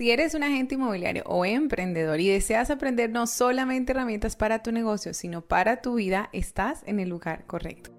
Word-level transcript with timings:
Si 0.00 0.10
eres 0.10 0.32
un 0.32 0.42
agente 0.42 0.76
inmobiliario 0.76 1.24
o 1.26 1.44
emprendedor 1.44 2.20
y 2.20 2.28
deseas 2.30 2.70
aprender 2.70 3.10
no 3.10 3.26
solamente 3.26 3.92
herramientas 3.92 4.34
para 4.34 4.62
tu 4.62 4.72
negocio, 4.72 5.12
sino 5.12 5.42
para 5.42 5.82
tu 5.82 5.96
vida, 5.96 6.30
estás 6.32 6.82
en 6.86 7.00
el 7.00 7.10
lugar 7.10 7.44
correcto. 7.46 7.90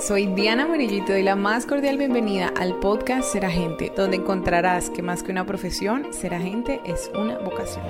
Soy 0.00 0.26
Diana 0.34 0.66
Murillo 0.66 0.96
y 0.96 1.04
te 1.04 1.12
doy 1.12 1.22
la 1.22 1.36
más 1.36 1.66
cordial 1.66 1.98
bienvenida 1.98 2.52
al 2.56 2.80
podcast 2.80 3.30
Ser 3.30 3.44
Agente, 3.44 3.92
donde 3.96 4.16
encontrarás 4.16 4.90
que 4.90 5.02
más 5.02 5.22
que 5.22 5.30
una 5.30 5.46
profesión, 5.46 6.12
ser 6.12 6.34
agente 6.34 6.80
es 6.84 7.12
una 7.14 7.38
vocación. 7.38 7.84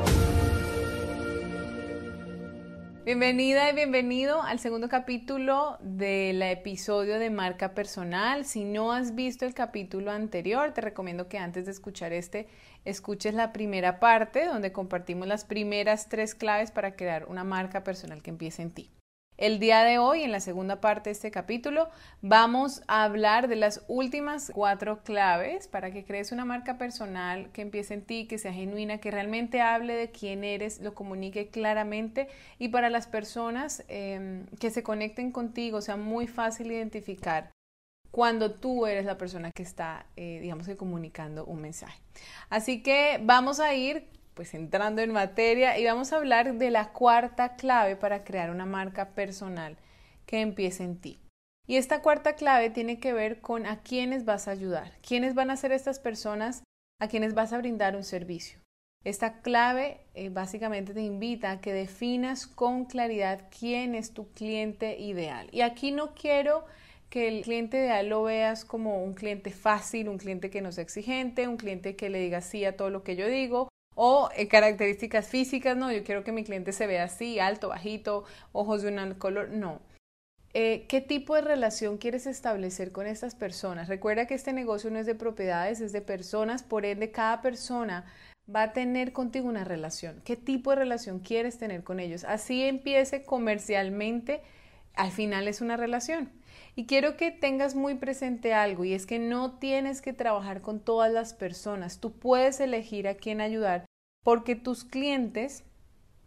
Bienvenida 3.07 3.71
y 3.71 3.73
bienvenido 3.73 4.43
al 4.43 4.59
segundo 4.59 4.89
capítulo 4.89 5.79
del 5.81 6.43
episodio 6.43 7.21
de 7.21 7.31
marca 7.31 7.73
personal. 7.73 8.45
Si 8.45 8.65
no 8.65 8.91
has 8.91 9.15
visto 9.15 9.47
el 9.47 9.55
capítulo 9.55 10.11
anterior, 10.11 10.73
te 10.73 10.81
recomiendo 10.81 11.29
que 11.29 11.39
antes 11.39 11.67
de 11.67 11.71
escuchar 11.71 12.13
este, 12.13 12.49
escuches 12.85 13.33
la 13.33 13.53
primera 13.53 14.01
parte 14.01 14.45
donde 14.47 14.73
compartimos 14.73 15.29
las 15.29 15.45
primeras 15.45 16.09
tres 16.09 16.35
claves 16.35 16.73
para 16.73 16.97
crear 16.97 17.27
una 17.27 17.45
marca 17.45 17.85
personal 17.85 18.25
que 18.25 18.31
empiece 18.31 18.63
en 18.63 18.73
ti. 18.73 18.91
El 19.39 19.59
día 19.59 19.85
de 19.85 19.99
hoy, 19.99 20.23
en 20.23 20.33
la 20.33 20.41
segunda 20.41 20.81
parte 20.81 21.11
de 21.11 21.13
este 21.13 21.31
capítulo, 21.31 21.91
vamos 22.23 22.83
a 22.89 23.05
hablar 23.05 23.49
de 23.49 23.57
las 23.57 23.85
últimas 23.87 24.51
cuatro 24.55 25.03
claves 25.03 25.69
para 25.69 25.91
que 25.91 26.05
crees 26.05 26.33
una 26.33 26.47
marca 26.47 26.79
personal 26.79 27.51
que 27.53 27.61
empiece 27.61 27.93
en 27.93 28.03
ti, 28.03 28.27
que 28.27 28.39
sea 28.39 28.55
genuina, 28.55 28.97
que 28.97 29.11
realmente 29.11 29.61
hable 29.61 29.95
de 29.95 30.11
quién 30.11 30.43
eres, 30.43 30.81
lo 30.81 30.95
comunique 30.95 31.49
claramente 31.49 32.29
y 32.59 32.69
para 32.69 32.89
las 32.89 33.07
personas 33.09 33.85
em, 33.89 34.47
que 34.59 34.71
se 34.71 34.83
conecten 34.83 35.33
contigo 35.33 35.83
sea 35.83 35.99
muy 35.99 36.27
fácil 36.27 36.73
identificar 36.73 37.51
cuando 38.11 38.55
tú 38.55 38.87
eres 38.87 39.05
la 39.05 39.19
persona 39.19 39.51
que 39.55 39.63
está, 39.63 40.07
eh, 40.17 40.39
digamos 40.41 40.67
comunicando 40.79 41.45
un 41.45 41.61
mensaje. 41.61 42.01
Así 42.49 42.83
que 42.83 43.21
vamos 43.23 43.61
a 43.61 43.75
ir 43.75 44.09
pues 44.37 44.53
entrando 44.53 45.01
en 45.01 45.13
materia 45.13 45.79
y 45.79 45.85
vamos 45.87 46.13
a 46.13 46.17
hablar 46.17 46.57
de 46.57 46.71
la 46.71 46.93
cuarta 46.93 47.57
clave 47.57 47.97
para 47.97 48.23
crear 48.23 48.51
una 48.51 48.67
marca 48.67 49.15
personal 49.15 49.79
que 50.27 50.43
empiece 50.43 50.85
en 50.85 51.01
ti. 51.01 51.19
Y 51.67 51.77
esta 51.77 52.03
cuarta 52.03 52.35
clave 52.35 52.69
tiene 52.69 53.01
que 53.01 53.15
ver 53.15 53.41
con 53.41 53.65
a 53.65 53.81
quiénes 53.81 54.27
vas 54.27 54.47
a 54.47 54.51
ayudar, 54.51 54.93
quiénes 55.01 55.35
van 55.35 55.51
a 55.51 55.57
ser 55.57 55.73
estas 55.73 55.99
personas 55.99 56.63
a 57.01 57.09
quienes 57.09 57.33
vas 57.33 57.55
a 57.55 57.59
brindar 57.59 57.97
un 57.97 58.05
servicio. 58.05 58.61
Esta 59.05 59.41
clave 59.41 60.01
eh, 60.15 60.29
básicamente 60.29 60.93
te 60.93 61.01
invita 61.01 61.53
a 61.53 61.61
que 61.63 61.73
definas 61.73 62.47
con 62.47 62.85
claridad 62.85 63.49
quién 63.59 63.95
es 63.95 64.13
tu 64.13 64.31
cliente 64.33 64.99
ideal. 64.99 65.49
Y 65.51 65.63
aquí 65.63 65.93
no 65.93 66.15
quiero 66.15 66.67
que 67.09 67.29
el 67.29 67.43
cliente 67.43 67.79
ideal 67.79 68.09
lo 68.11 68.25
veas 68.25 68.67
como 68.67 69.03
un 69.03 69.15
cliente 69.15 69.51
fácil, 69.51 70.11
un 70.11 70.19
cliente 70.19 70.51
que 70.51 70.61
no 70.61 70.69
es 70.69 70.79
exigente, 70.79 71.49
un 71.49 71.57
cliente 71.57 71.97
que 71.97 72.11
le 72.11 72.21
diga 72.21 72.43
sí 72.43 72.67
a 72.67 72.77
todo 72.77 72.91
lo 72.91 73.03
que 73.03 73.17
yo 73.17 73.29
digo, 73.29 73.69
o 73.97 74.29
eh, 74.37 74.47
características 74.47 75.27
físicas, 75.27 75.77
no, 75.77 75.91
yo 75.91 76.05
quiero 76.05 76.23
que 76.23 76.31
mi 76.31 76.45
cliente 76.45 76.73
se 76.73 76.87
vea 76.87 77.05
así, 77.05 77.41
alto, 77.41 77.71
bajito, 77.71 78.25
ojos 78.53 78.83
de 78.83 78.89
un 78.89 79.15
color, 79.15 79.49
no. 79.49 79.81
Eh, 80.53 80.87
¿Qué 80.89 81.01
tipo 81.01 81.35
de 81.35 81.41
relación 81.41 81.99
quieres 81.99 82.27
establecer 82.27 82.93
con 82.93 83.07
estas 83.07 83.35
personas? 83.35 83.89
Recuerda 83.89 84.27
que 84.27 84.35
este 84.35 84.53
negocio 84.53 84.91
no 84.91 84.99
es 84.99 85.07
de 85.07 85.15
propiedades, 85.15 85.81
es 85.81 85.93
de 85.93 86.03
personas, 86.03 86.63
por 86.63 86.85
ende 86.85 87.11
cada 87.11 87.43
persona 87.43 88.05
va 88.55 88.63
a 88.65 88.73
tener 88.73 89.13
contigo 89.13 89.49
una 89.49 89.65
relación. 89.65 90.21
¿Qué 90.25 90.37
tipo 90.37 90.71
de 90.71 90.77
relación 90.77 91.19
quieres 91.19 91.59
tener 91.59 91.83
con 91.83 91.99
ellos? 91.99 92.25
Así 92.25 92.63
empiece 92.63 93.23
comercialmente, 93.25 94.43
al 94.95 95.11
final 95.11 95.49
es 95.49 95.61
una 95.61 95.77
relación. 95.77 96.31
Y 96.79 96.85
quiero 96.85 97.17
que 97.17 97.31
tengas 97.31 97.75
muy 97.75 97.95
presente 97.95 98.53
algo 98.53 98.85
y 98.85 98.93
es 98.93 99.07
que 99.07 99.19
no 99.19 99.59
tienes 99.59 100.03
que 100.03 100.13
trabajar 100.13 100.61
con 100.61 100.79
todas 100.79 101.11
las 101.11 101.33
personas. 101.33 102.01
Tú 102.01 102.13
puedes 102.13 102.61
elegir 102.61 103.09
a 103.09 103.15
quién 103.15 103.41
ayudar 103.41 103.87
porque 104.23 104.57
tus 104.57 104.85
clientes 104.85 105.65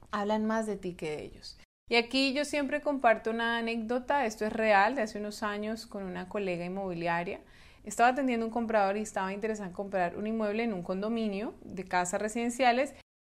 hablan 0.10 0.48
más 0.48 0.66
de 0.66 0.76
ti 0.76 0.96
que 0.96 1.12
de 1.12 1.24
ellos. 1.24 1.60
Y 1.88 1.98
aquí 1.98 2.34
yo 2.34 2.46
siempre 2.46 2.82
comparto 2.82 3.30
una 3.30 3.60
anécdota, 3.60 4.26
esto 4.26 4.44
es 4.44 4.52
real, 4.52 4.96
de 4.96 5.04
hace 5.04 5.20
unos 5.20 5.44
años 5.44 5.86
con 5.86 6.04
una 6.04 6.28
colega 6.28 6.66
inmobiliaria. 6.66 7.42
Estaba 7.84 8.10
atendiendo 8.10 8.46
un 8.46 8.52
comprador 8.52 8.98
y 8.98 9.02
estaba 9.02 9.32
interesado 9.34 9.70
en 9.70 9.76
comprar 9.76 10.18
un 10.18 10.26
inmueble 10.26 10.64
en 10.64 10.74
un 10.74 10.82
condominio 10.82 11.54
de 11.62 11.86
casas 11.86 12.22
residenciales 12.22 12.96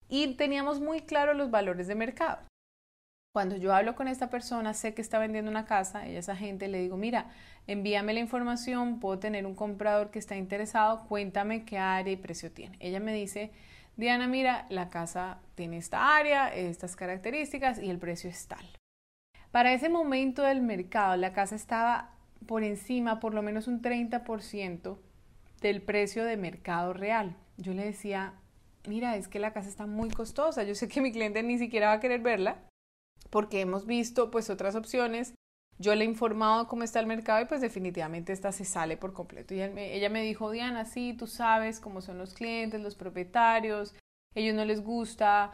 y 0.08 0.36
teníamos 0.36 0.80
muy 0.80 1.02
claro 1.02 1.34
los 1.34 1.52
valores 1.52 1.88
de 1.88 1.96
mercado. 1.96 2.40
Cuando 3.34 3.56
yo 3.56 3.74
hablo 3.74 3.96
con 3.96 4.10
esta 4.10 4.30
persona, 4.30 4.74
sé 4.74 4.94
que 4.94 5.02
está 5.02 5.18
vendiendo 5.18 5.50
una 5.50 5.64
casa, 5.64 6.06
ella 6.06 6.20
es 6.20 6.28
agente, 6.28 6.68
le 6.68 6.82
digo, 6.82 6.98
mira, 6.98 7.28
envíame 7.66 8.14
la 8.14 8.20
información, 8.20 9.00
puedo 9.00 9.20
tener 9.20 9.46
un 9.46 9.56
comprador 9.56 10.12
que 10.12 10.20
está 10.20 10.36
interesado, 10.36 11.06
cuéntame 11.08 11.64
qué 11.64 11.78
área 11.78 12.12
y 12.12 12.18
precio 12.18 12.52
tiene. 12.52 12.76
Ella 12.82 13.00
me 13.00 13.14
dice, 13.14 13.52
Diana, 13.96 14.28
mira, 14.28 14.66
la 14.70 14.90
casa 14.90 15.40
tiene 15.56 15.78
esta 15.78 16.18
área, 16.18 16.54
estas 16.54 16.98
características 16.98 17.80
y 17.82 17.90
el 17.90 18.00
precio 18.00 18.30
es 18.30 18.48
tal. 18.48 18.66
Para 19.52 19.72
ese 19.72 19.88
momento 19.88 20.44
del 20.44 20.62
mercado, 20.62 21.16
la 21.16 21.32
casa 21.32 21.56
estaba 21.56 22.10
por 22.48 22.64
encima, 22.64 23.22
por 23.22 23.34
lo 23.34 23.42
menos 23.42 23.68
un 23.68 23.82
30% 23.82 24.98
del 25.62 25.82
precio 25.82 26.26
de 26.26 26.36
mercado 26.36 26.92
real. 26.92 27.38
Yo 27.56 27.74
le 27.74 27.86
decía, 27.86 28.34
mira, 28.88 29.16
es 29.16 29.30
que 29.30 29.40
la 29.40 29.54
casa 29.54 29.70
está 29.70 29.86
muy 29.86 30.10
costosa, 30.10 30.64
yo 30.64 30.76
sé 30.76 30.90
que 30.90 31.00
mi 31.00 31.14
cliente 31.14 31.44
ni 31.44 31.58
siquiera 31.58 31.88
va 31.88 31.94
a 31.94 32.00
querer 32.02 32.20
verla, 32.20 32.58
porque 33.32 33.62
hemos 33.62 33.88
visto 33.88 34.30
pues 34.30 34.52
otras 34.52 34.76
opciones. 34.76 35.34
Yo 35.80 35.96
le 35.96 36.06
he 36.06 36.08
informado 36.08 36.68
cómo 36.68 36.84
está 36.84 37.00
el 37.00 37.08
mercado 37.08 37.42
y 37.42 37.46
pues 37.46 37.62
definitivamente 37.62 38.34
esta 38.34 38.52
se 38.52 38.66
sale 38.66 38.98
por 38.98 39.14
completo. 39.14 39.56
Y 39.56 39.62
ella 39.62 40.10
me 40.10 40.22
dijo, 40.22 40.52
Diana, 40.52 40.86
sí, 40.86 41.16
tú 41.18 41.26
sabes 41.26 41.80
cómo 41.80 42.02
son 42.02 42.20
los 42.20 42.36
clientes, 42.36 42.80
los 42.80 42.96
propietarios, 42.96 43.96
ellos 44.36 44.54
no 44.54 44.64
les 44.64 44.84
gusta 44.84 45.54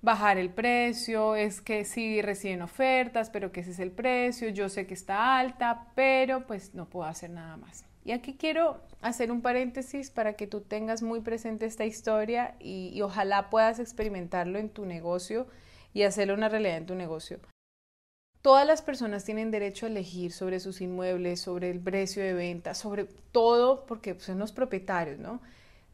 bajar 0.00 0.38
el 0.38 0.50
precio, 0.50 1.34
es 1.34 1.60
que 1.60 1.84
sí 1.84 2.22
reciben 2.22 2.62
ofertas, 2.62 3.30
pero 3.30 3.50
que 3.52 3.60
ese 3.60 3.72
es 3.72 3.80
el 3.80 3.90
precio, 3.90 4.48
yo 4.48 4.68
sé 4.68 4.86
que 4.86 4.94
está 4.94 5.38
alta, 5.38 5.88
pero 5.96 6.46
pues 6.46 6.72
no 6.74 6.88
puedo 6.88 7.06
hacer 7.06 7.30
nada 7.30 7.56
más. 7.56 7.84
Y 8.04 8.12
aquí 8.12 8.36
quiero 8.38 8.80
hacer 9.02 9.30
un 9.30 9.42
paréntesis 9.42 10.10
para 10.10 10.34
que 10.34 10.46
tú 10.46 10.60
tengas 10.60 11.02
muy 11.02 11.20
presente 11.20 11.66
esta 11.66 11.84
historia 11.84 12.54
y, 12.60 12.90
y 12.94 13.02
ojalá 13.02 13.50
puedas 13.50 13.80
experimentarlo 13.80 14.58
en 14.58 14.70
tu 14.70 14.86
negocio 14.86 15.48
y 15.92 16.02
hacerlo 16.02 16.34
una 16.34 16.48
realidad 16.48 16.76
en 16.76 16.86
tu 16.86 16.94
negocio. 16.94 17.40
Todas 18.42 18.66
las 18.66 18.82
personas 18.82 19.24
tienen 19.24 19.50
derecho 19.50 19.86
a 19.86 19.88
elegir 19.88 20.32
sobre 20.32 20.60
sus 20.60 20.80
inmuebles, 20.80 21.40
sobre 21.40 21.70
el 21.70 21.80
precio 21.80 22.22
de 22.22 22.34
venta, 22.34 22.74
sobre 22.74 23.04
todo 23.32 23.84
porque 23.86 24.18
son 24.20 24.38
los 24.38 24.52
propietarios, 24.52 25.18
¿no? 25.18 25.40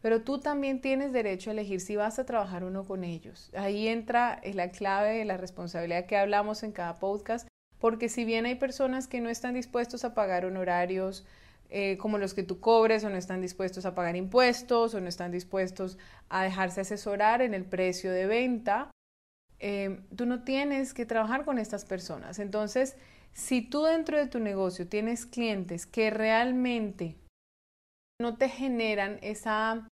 Pero 0.02 0.20
tú 0.20 0.38
también 0.38 0.82
tienes 0.82 1.14
derecho 1.14 1.48
a 1.48 1.54
elegir 1.54 1.80
si 1.80 1.96
vas 1.96 2.18
a 2.18 2.26
trabajar 2.26 2.62
o 2.62 2.70
no 2.70 2.84
con 2.84 3.04
ellos. 3.04 3.50
Ahí 3.56 3.88
entra 3.88 4.40
la 4.52 4.70
clave 4.70 5.18
de 5.18 5.24
la 5.24 5.38
responsabilidad 5.38 6.04
que 6.04 6.18
hablamos 6.18 6.62
en 6.62 6.72
cada 6.72 6.98
podcast, 6.98 7.48
porque 7.78 8.10
si 8.10 8.26
bien 8.26 8.44
hay 8.44 8.56
personas 8.56 9.08
que 9.08 9.22
no 9.22 9.30
están 9.30 9.54
dispuestos 9.54 10.04
a 10.04 10.14
pagar 10.14 10.44
honorarios 10.44 11.24
eh, 11.70 11.96
como 11.96 12.18
los 12.18 12.34
que 12.34 12.42
tú 12.42 12.60
cobres 12.60 13.02
o 13.04 13.10
no 13.10 13.16
están 13.16 13.40
dispuestos 13.40 13.86
a 13.86 13.94
pagar 13.94 14.16
impuestos 14.16 14.94
o 14.94 15.00
no 15.00 15.08
están 15.08 15.32
dispuestos 15.32 15.98
a 16.28 16.44
dejarse 16.44 16.82
asesorar 16.82 17.40
en 17.42 17.54
el 17.54 17.64
precio 17.64 18.12
de 18.12 18.26
venta, 18.26 18.90
Em, 19.58 20.06
tú 20.16 20.26
no 20.26 20.44
tienes 20.44 20.94
que 20.94 21.06
trabajar 21.06 21.44
con 21.44 21.58
estas 21.58 21.84
personas. 21.84 22.38
Entonces, 22.38 22.96
si 23.32 23.62
tú 23.62 23.82
dentro 23.84 24.18
de 24.18 24.26
tu 24.26 24.38
negocio 24.38 24.88
tienes 24.88 25.26
clientes 25.26 25.86
que 25.86 26.10
realmente 26.10 27.16
no 28.20 28.36
te 28.36 28.48
generan 28.48 29.18
esa 29.22 29.88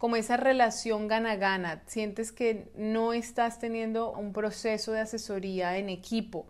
como 0.00 0.16
esa 0.16 0.38
relación 0.38 1.08
gana-gana, 1.08 1.82
sientes 1.86 2.32
que 2.32 2.72
no 2.74 3.12
estás 3.12 3.58
teniendo 3.58 4.12
un 4.12 4.32
proceso 4.32 4.92
de 4.92 5.00
asesoría 5.00 5.76
en 5.76 5.90
equipo, 5.90 6.48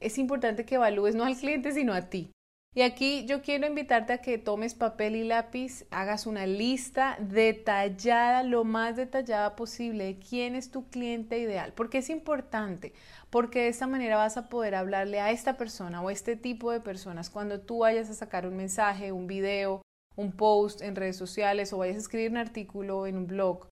es 0.00 0.18
importante 0.18 0.64
que 0.64 0.74
evalúes 0.74 1.14
no 1.14 1.24
al 1.24 1.36
cliente, 1.36 1.70
sino 1.70 1.92
a 1.92 2.10
ti. 2.10 2.32
Y 2.78 2.82
aquí 2.82 3.24
yo 3.26 3.42
quiero 3.42 3.66
invitarte 3.66 4.12
a 4.12 4.18
que 4.18 4.38
tomes 4.38 4.72
papel 4.72 5.16
y 5.16 5.24
lápiz, 5.24 5.84
hagas 5.90 6.28
una 6.28 6.46
lista 6.46 7.16
detallada, 7.18 8.44
lo 8.44 8.62
más 8.62 8.94
detallada 8.94 9.56
posible, 9.56 10.04
de 10.04 10.18
quién 10.20 10.54
es 10.54 10.70
tu 10.70 10.88
cliente 10.88 11.40
ideal. 11.40 11.72
Porque 11.72 11.98
es 11.98 12.08
importante, 12.08 12.92
porque 13.30 13.62
de 13.62 13.66
esta 13.66 13.88
manera 13.88 14.16
vas 14.16 14.36
a 14.36 14.48
poder 14.48 14.76
hablarle 14.76 15.18
a 15.18 15.32
esta 15.32 15.56
persona 15.56 16.00
o 16.00 16.08
a 16.08 16.12
este 16.12 16.36
tipo 16.36 16.70
de 16.70 16.78
personas 16.78 17.30
cuando 17.30 17.60
tú 17.60 17.78
vayas 17.78 18.10
a 18.10 18.14
sacar 18.14 18.46
un 18.46 18.56
mensaje, 18.56 19.10
un 19.10 19.26
video, 19.26 19.82
un 20.14 20.30
post 20.30 20.80
en 20.80 20.94
redes 20.94 21.16
sociales 21.16 21.72
o 21.72 21.78
vayas 21.78 21.96
a 21.96 21.98
escribir 21.98 22.30
un 22.30 22.36
artículo 22.36 23.08
en 23.08 23.16
un 23.16 23.26
blog. 23.26 23.66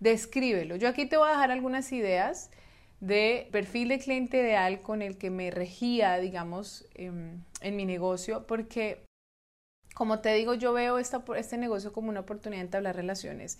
Descríbelo. 0.00 0.74
Yo 0.74 0.88
aquí 0.88 1.06
te 1.06 1.16
voy 1.16 1.28
a 1.28 1.34
dejar 1.34 1.52
algunas 1.52 1.92
ideas 1.92 2.50
de 3.00 3.48
perfil 3.52 3.88
de 3.88 3.98
cliente 3.98 4.38
ideal 4.38 4.82
con 4.82 5.02
el 5.02 5.18
que 5.18 5.30
me 5.30 5.50
regía, 5.50 6.18
digamos, 6.18 6.86
em, 6.94 7.42
en, 7.60 7.76
mi 7.76 7.84
negocio, 7.84 8.46
porque, 8.46 9.04
como 9.94 10.20
te 10.20 10.34
digo, 10.34 10.54
yo 10.54 10.72
veo 10.72 10.98
esta, 10.98 11.22
este 11.36 11.58
negocio 11.58 11.92
como 11.92 12.08
una 12.08 12.20
oportunidad 12.20 12.60
de 12.60 12.66
entablar 12.66 12.96
relaciones. 12.96 13.58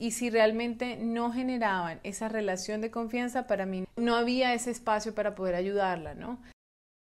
y 0.00 0.12
si 0.12 0.30
realmente 0.30 0.96
no 0.96 1.32
generaban 1.32 1.98
esa 2.04 2.28
relación 2.28 2.80
de 2.80 2.92
confianza, 2.92 3.48
para 3.48 3.66
mí 3.66 3.84
no 3.96 4.14
había 4.14 4.54
ese 4.54 4.70
espacio 4.70 5.12
para 5.12 5.34
poder 5.34 5.56
ayudarla, 5.56 6.14
¿no? 6.14 6.38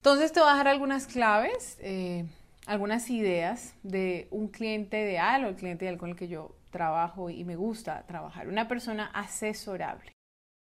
Entonces 0.03 0.31
te 0.31 0.39
voy 0.39 0.49
a 0.49 0.51
dejar 0.51 0.67
algunas 0.67 1.07
claves, 1.07 1.79
eh, 1.81 2.25
algunas 2.67 3.09
ideas 3.09 3.73
de 3.81 4.27
un 4.31 4.47
cliente 4.47 5.01
ideal 5.01 5.45
o 5.45 5.47
el 5.47 5.55
cliente 5.55 5.85
ideal 5.85 5.97
con 5.97 6.11
el 6.11 6.15
que 6.15 6.27
yo 6.27 6.55
trabajo 6.69 7.29
y 7.29 7.43
me 7.45 7.55
gusta 7.55 8.03
trabajar. 8.05 8.47
Una 8.47 8.67
persona 8.67 9.05
asesorable. 9.13 10.12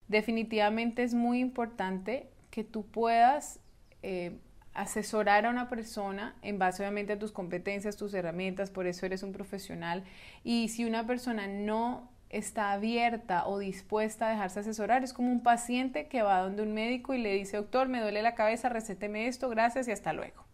Definitivamente 0.08 1.02
es 1.02 1.14
muy 1.14 1.38
importante 1.38 2.30
que 2.50 2.64
tú 2.64 2.86
puedas 2.86 3.60
eh, 4.02 4.38
asesorar 4.72 5.44
a 5.44 5.50
una 5.50 5.68
persona 5.68 6.34
en 6.40 6.58
base 6.58 6.82
obviamente 6.82 7.12
a 7.12 7.18
tus 7.18 7.32
competencias, 7.32 7.96
tus 7.96 8.14
herramientas, 8.14 8.70
por 8.70 8.86
eso 8.86 9.04
eres 9.04 9.22
un 9.22 9.32
profesional. 9.32 10.04
Y 10.44 10.68
si 10.68 10.84
una 10.84 11.06
persona 11.06 11.46
no 11.46 12.10
está 12.30 12.72
abierta 12.72 13.46
o 13.46 13.58
dispuesta 13.58 14.28
a 14.28 14.30
dejarse 14.30 14.60
asesorar, 14.60 15.04
es 15.04 15.12
como 15.12 15.30
un 15.30 15.42
paciente 15.42 16.08
que 16.08 16.22
va 16.22 16.40
donde 16.40 16.62
un 16.62 16.72
médico 16.72 17.12
y 17.12 17.18
le 17.18 17.34
dice, 17.34 17.56
doctor, 17.56 17.88
me 17.88 18.00
duele 18.00 18.22
la 18.22 18.34
cabeza, 18.34 18.68
recéteme 18.68 19.26
esto, 19.26 19.48
gracias 19.48 19.88
y 19.88 19.92
hasta 19.92 20.12
luego. 20.12 20.44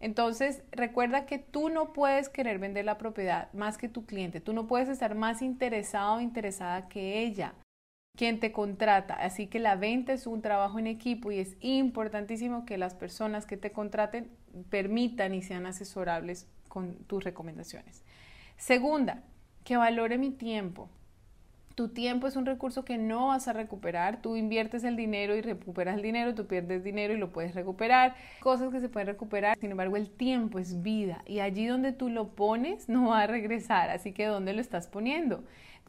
Entonces, 0.00 0.62
recuerda 0.72 1.26
que 1.26 1.38
tú 1.38 1.68
no 1.68 1.92
puedes 1.92 2.28
querer 2.28 2.58
vender 2.58 2.86
la 2.86 2.96
propiedad 2.96 3.52
más 3.52 3.76
que 3.76 3.88
tu 3.88 4.06
cliente, 4.06 4.40
tú 4.40 4.52
no 4.52 4.66
puedes 4.66 4.88
estar 4.88 5.14
más 5.14 5.42
interesado 5.42 6.14
o 6.14 6.20
interesada 6.20 6.88
que 6.88 7.22
ella 7.22 7.54
quien 8.16 8.40
te 8.40 8.52
contrata. 8.52 9.14
Así 9.14 9.46
que 9.46 9.58
la 9.58 9.76
venta 9.76 10.12
es 10.12 10.26
un 10.26 10.42
trabajo 10.42 10.78
en 10.78 10.86
equipo 10.86 11.32
y 11.32 11.38
es 11.38 11.56
importantísimo 11.60 12.66
que 12.66 12.78
las 12.78 12.94
personas 12.94 13.46
que 13.46 13.56
te 13.56 13.72
contraten 13.72 14.30
permitan 14.68 15.34
y 15.34 15.42
sean 15.42 15.66
asesorables 15.66 16.46
con 16.68 16.96
tus 17.06 17.24
recomendaciones. 17.24 18.04
Segunda, 18.56 19.22
que 19.64 19.76
valore 19.76 20.18
mi 20.18 20.30
tiempo. 20.30 20.90
Tu 21.74 21.88
tiempo 21.88 22.26
es 22.26 22.36
un 22.36 22.44
recurso 22.44 22.84
que 22.84 22.98
no 22.98 23.28
vas 23.28 23.48
a 23.48 23.54
recuperar. 23.54 24.20
Tú 24.20 24.36
inviertes 24.36 24.84
el 24.84 24.96
dinero 24.96 25.34
y 25.34 25.40
recuperas 25.40 25.94
el 25.96 26.02
dinero, 26.02 26.34
tú 26.34 26.46
pierdes 26.46 26.84
dinero 26.84 27.14
y 27.14 27.16
lo 27.16 27.32
puedes 27.32 27.54
recuperar. 27.54 28.16
Cosas 28.40 28.70
que 28.70 28.80
se 28.80 28.90
pueden 28.90 29.06
recuperar. 29.06 29.56
Sin 29.58 29.70
embargo, 29.70 29.96
el 29.96 30.10
tiempo 30.10 30.58
es 30.58 30.82
vida 30.82 31.22
y 31.26 31.40
allí 31.40 31.66
donde 31.66 31.92
tú 31.92 32.10
lo 32.10 32.34
pones 32.34 32.88
no 32.90 33.08
va 33.10 33.22
a 33.22 33.26
regresar. 33.26 33.88
Así 33.88 34.12
que 34.12 34.26
¿dónde 34.26 34.52
lo 34.52 34.60
estás 34.60 34.88
poniendo? 34.88 35.42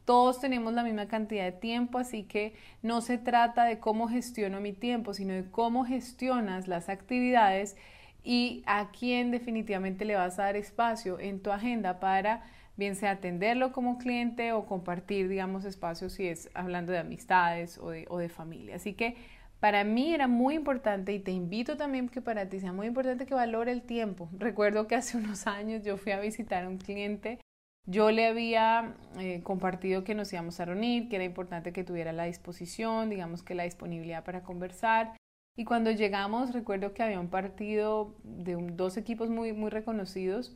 Todos 0.05 0.39
tenemos 0.39 0.73
la 0.73 0.83
misma 0.83 1.07
cantidad 1.07 1.45
de 1.45 1.51
tiempo, 1.51 1.97
así 1.97 2.23
que 2.23 2.53
no 2.81 3.01
se 3.01 3.17
trata 3.17 3.65
de 3.65 3.79
cómo 3.79 4.07
gestiono 4.07 4.59
mi 4.59 4.73
tiempo, 4.73 5.13
sino 5.13 5.33
de 5.33 5.49
cómo 5.49 5.85
gestionas 5.85 6.67
las 6.67 6.89
actividades 6.89 7.75
y 8.23 8.63
a 8.65 8.91
quién 8.91 9.31
definitivamente 9.31 10.05
le 10.05 10.15
vas 10.15 10.39
a 10.39 10.43
dar 10.43 10.55
espacio 10.55 11.19
en 11.19 11.41
tu 11.41 11.51
agenda 11.51 11.99
para 11.99 12.43
bien 12.77 12.95
sea 12.95 13.11
atenderlo 13.11 13.71
como 13.71 13.97
cliente 13.97 14.53
o 14.53 14.65
compartir, 14.65 15.27
digamos, 15.27 15.65
espacios 15.65 16.13
si 16.13 16.27
es 16.27 16.49
hablando 16.53 16.91
de 16.91 16.99
amistades 16.99 17.77
o 17.77 17.91
de, 17.91 18.05
o 18.09 18.17
de 18.17 18.29
familia. 18.29 18.75
Así 18.75 18.93
que 18.93 19.15
para 19.59 19.83
mí 19.83 20.13
era 20.13 20.27
muy 20.27 20.55
importante 20.55 21.13
y 21.13 21.19
te 21.19 21.31
invito 21.31 21.77
también 21.77 22.09
que 22.09 22.21
para 22.21 22.49
ti 22.49 22.59
sea 22.59 22.73
muy 22.73 22.87
importante 22.87 23.27
que 23.27 23.35
valore 23.35 23.71
el 23.71 23.83
tiempo. 23.83 24.29
Recuerdo 24.37 24.87
que 24.87 24.95
hace 24.95 25.17
unos 25.23 25.45
años 25.47 25.83
yo 25.83 25.97
fui 25.97 26.11
a 26.11 26.19
visitar 26.19 26.63
a 26.63 26.69
un 26.69 26.77
cliente 26.77 27.39
yo 27.85 28.11
le 28.11 28.27
había 28.27 28.95
eh, 29.17 29.41
compartido 29.43 30.03
que 30.03 30.15
nos 30.15 30.31
íbamos 30.31 30.59
a 30.59 30.65
reunir, 30.65 31.09
que 31.09 31.15
era 31.15 31.25
importante 31.25 31.73
que 31.73 31.83
tuviera 31.83 32.13
la 32.13 32.25
disposición, 32.25 33.09
digamos 33.09 33.43
que 33.43 33.55
la 33.55 33.63
disponibilidad 33.63 34.23
para 34.23 34.43
conversar. 34.43 35.15
Y 35.57 35.65
cuando 35.65 35.91
llegamos, 35.91 36.53
recuerdo 36.53 36.93
que 36.93 37.03
había 37.03 37.19
un 37.19 37.29
partido 37.29 38.15
de 38.23 38.55
dos 38.73 38.97
equipos 38.97 39.29
muy, 39.29 39.53
muy 39.53 39.69
reconocidos. 39.69 40.55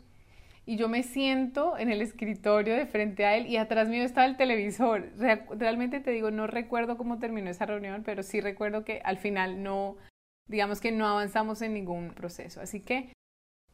Y 0.68 0.78
yo 0.78 0.90
me 0.90 1.04
siento 1.04 1.78
en 1.78 1.92
el 1.92 2.02
escritorio 2.02 2.76
de 2.76 2.88
frente 2.88 3.26
a 3.26 3.38
él 3.38 3.46
y 3.46 3.58
atrás 3.58 3.88
mío 3.88 4.04
estaba 4.04 4.26
el 4.26 4.38
televisor. 4.38 5.12
realmente 5.58 6.00
te 6.00 6.12
digo, 6.12 6.32
no 6.32 6.48
recuerdo 6.48 6.98
cómo 6.98 7.20
terminó 7.20 7.50
esa 7.50 7.66
reunión, 7.68 8.04
pero 8.04 8.24
sí 8.24 8.42
recuerdo 8.42 8.84
que 8.84 9.00
al 9.04 9.18
final 9.18 9.62
no, 9.62 9.98
digamos 10.48 10.82
que 10.82 10.92
no 10.92 11.08
avanzamos 11.08 11.62
en 11.62 11.74
ningún 11.74 12.10
proceso. 12.12 12.62
Así 12.62 12.82
que 12.82 13.12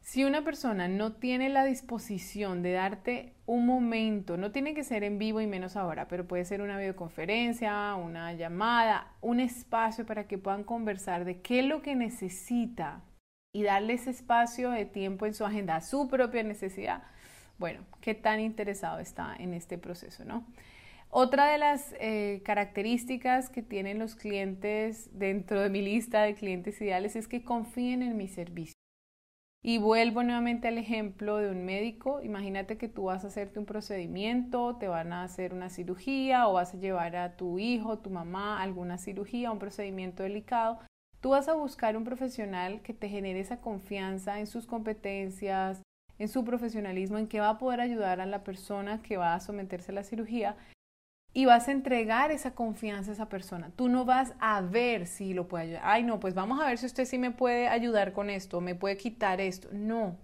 si 0.02 0.24
una 0.24 0.42
persona 0.42 0.88
no 0.88 1.12
tiene 1.12 1.48
la 1.48 1.64
disposición 1.64 2.60
de 2.62 2.72
darte 2.72 3.34
un 3.46 3.66
momento, 3.66 4.36
no 4.36 4.50
tiene 4.50 4.74
que 4.74 4.82
ser 4.82 5.04
en 5.04 5.18
vivo 5.18 5.40
y 5.40 5.46
menos 5.46 5.76
ahora, 5.76 6.08
pero 6.08 6.26
puede 6.26 6.44
ser 6.44 6.60
una 6.60 6.76
videoconferencia, 6.76 7.94
una 7.94 8.32
llamada, 8.32 9.12
un 9.20 9.38
espacio 9.38 10.04
para 10.04 10.26
que 10.26 10.38
puedan 10.38 10.64
conversar 10.64 11.24
de 11.24 11.40
qué 11.40 11.60
es 11.60 11.66
lo 11.66 11.82
que 11.82 11.94
necesita 11.94 13.00
y 13.54 13.62
darle 13.62 13.94
ese 13.94 14.10
espacio 14.10 14.70
de 14.70 14.86
tiempo 14.86 15.24
en 15.24 15.34
su 15.34 15.44
agenda 15.44 15.76
a 15.76 15.80
su 15.80 16.08
propia 16.08 16.42
necesidad, 16.42 17.04
bueno, 17.58 17.82
qué 18.00 18.14
tan 18.14 18.40
interesado 18.40 18.98
está 18.98 19.36
en 19.38 19.54
este 19.54 19.78
proceso, 19.78 20.24
¿no? 20.24 20.44
Otra 21.10 21.46
de 21.46 21.58
las 21.58 21.94
eh, 22.00 22.42
características 22.44 23.50
que 23.50 23.62
tienen 23.62 23.98
los 24.00 24.16
clientes 24.16 25.10
dentro 25.12 25.60
de 25.60 25.68
mi 25.68 25.82
lista 25.82 26.22
de 26.22 26.34
clientes 26.34 26.80
ideales 26.80 27.14
es 27.14 27.28
que 27.28 27.44
confíen 27.44 28.02
en 28.02 28.16
mi 28.16 28.26
servicio. 28.26 28.81
Y 29.64 29.78
vuelvo 29.78 30.24
nuevamente 30.24 30.66
al 30.66 30.76
ejemplo 30.76 31.36
de 31.36 31.48
un 31.50 31.64
médico. 31.64 32.20
Imagínate 32.20 32.76
que 32.76 32.88
tú 32.88 33.04
vas 33.04 33.24
a 33.24 33.28
hacerte 33.28 33.60
un 33.60 33.64
procedimiento, 33.64 34.76
te 34.76 34.88
van 34.88 35.12
a 35.12 35.22
hacer 35.22 35.54
una 35.54 35.70
cirugía 35.70 36.48
o 36.48 36.54
vas 36.54 36.74
a 36.74 36.78
llevar 36.78 37.14
a 37.14 37.36
tu 37.36 37.60
hijo, 37.60 38.00
tu 38.00 38.10
mamá 38.10 38.60
alguna 38.60 38.98
cirugía, 38.98 39.52
un 39.52 39.60
procedimiento 39.60 40.24
delicado. 40.24 40.80
Tú 41.20 41.30
vas 41.30 41.46
a 41.46 41.54
buscar 41.54 41.96
un 41.96 42.02
profesional 42.02 42.82
que 42.82 42.92
te 42.92 43.08
genere 43.08 43.38
esa 43.38 43.60
confianza 43.60 44.40
en 44.40 44.48
sus 44.48 44.66
competencias, 44.66 45.80
en 46.18 46.26
su 46.26 46.44
profesionalismo, 46.44 47.18
en 47.18 47.28
que 47.28 47.38
va 47.38 47.50
a 47.50 47.58
poder 47.58 47.80
ayudar 47.80 48.20
a 48.20 48.26
la 48.26 48.42
persona 48.42 49.00
que 49.00 49.16
va 49.16 49.34
a 49.34 49.40
someterse 49.40 49.92
a 49.92 49.94
la 49.94 50.02
cirugía 50.02 50.56
y 51.34 51.46
vas 51.46 51.68
a 51.68 51.72
entregar 51.72 52.30
esa 52.30 52.54
confianza 52.54 53.10
a 53.10 53.14
esa 53.14 53.28
persona. 53.28 53.70
Tú 53.76 53.88
no 53.88 54.04
vas 54.04 54.34
a 54.38 54.60
ver 54.60 55.06
si 55.06 55.34
lo 55.34 55.48
puede 55.48 55.64
ayudar. 55.64 55.82
Ay, 55.84 56.02
no, 56.02 56.20
pues 56.20 56.34
vamos 56.34 56.60
a 56.60 56.66
ver 56.66 56.78
si 56.78 56.86
usted 56.86 57.04
sí 57.04 57.18
me 57.18 57.30
puede 57.30 57.68
ayudar 57.68 58.12
con 58.12 58.30
esto, 58.30 58.60
me 58.60 58.74
puede 58.74 58.96
quitar 58.96 59.40
esto. 59.40 59.68
No. 59.72 60.16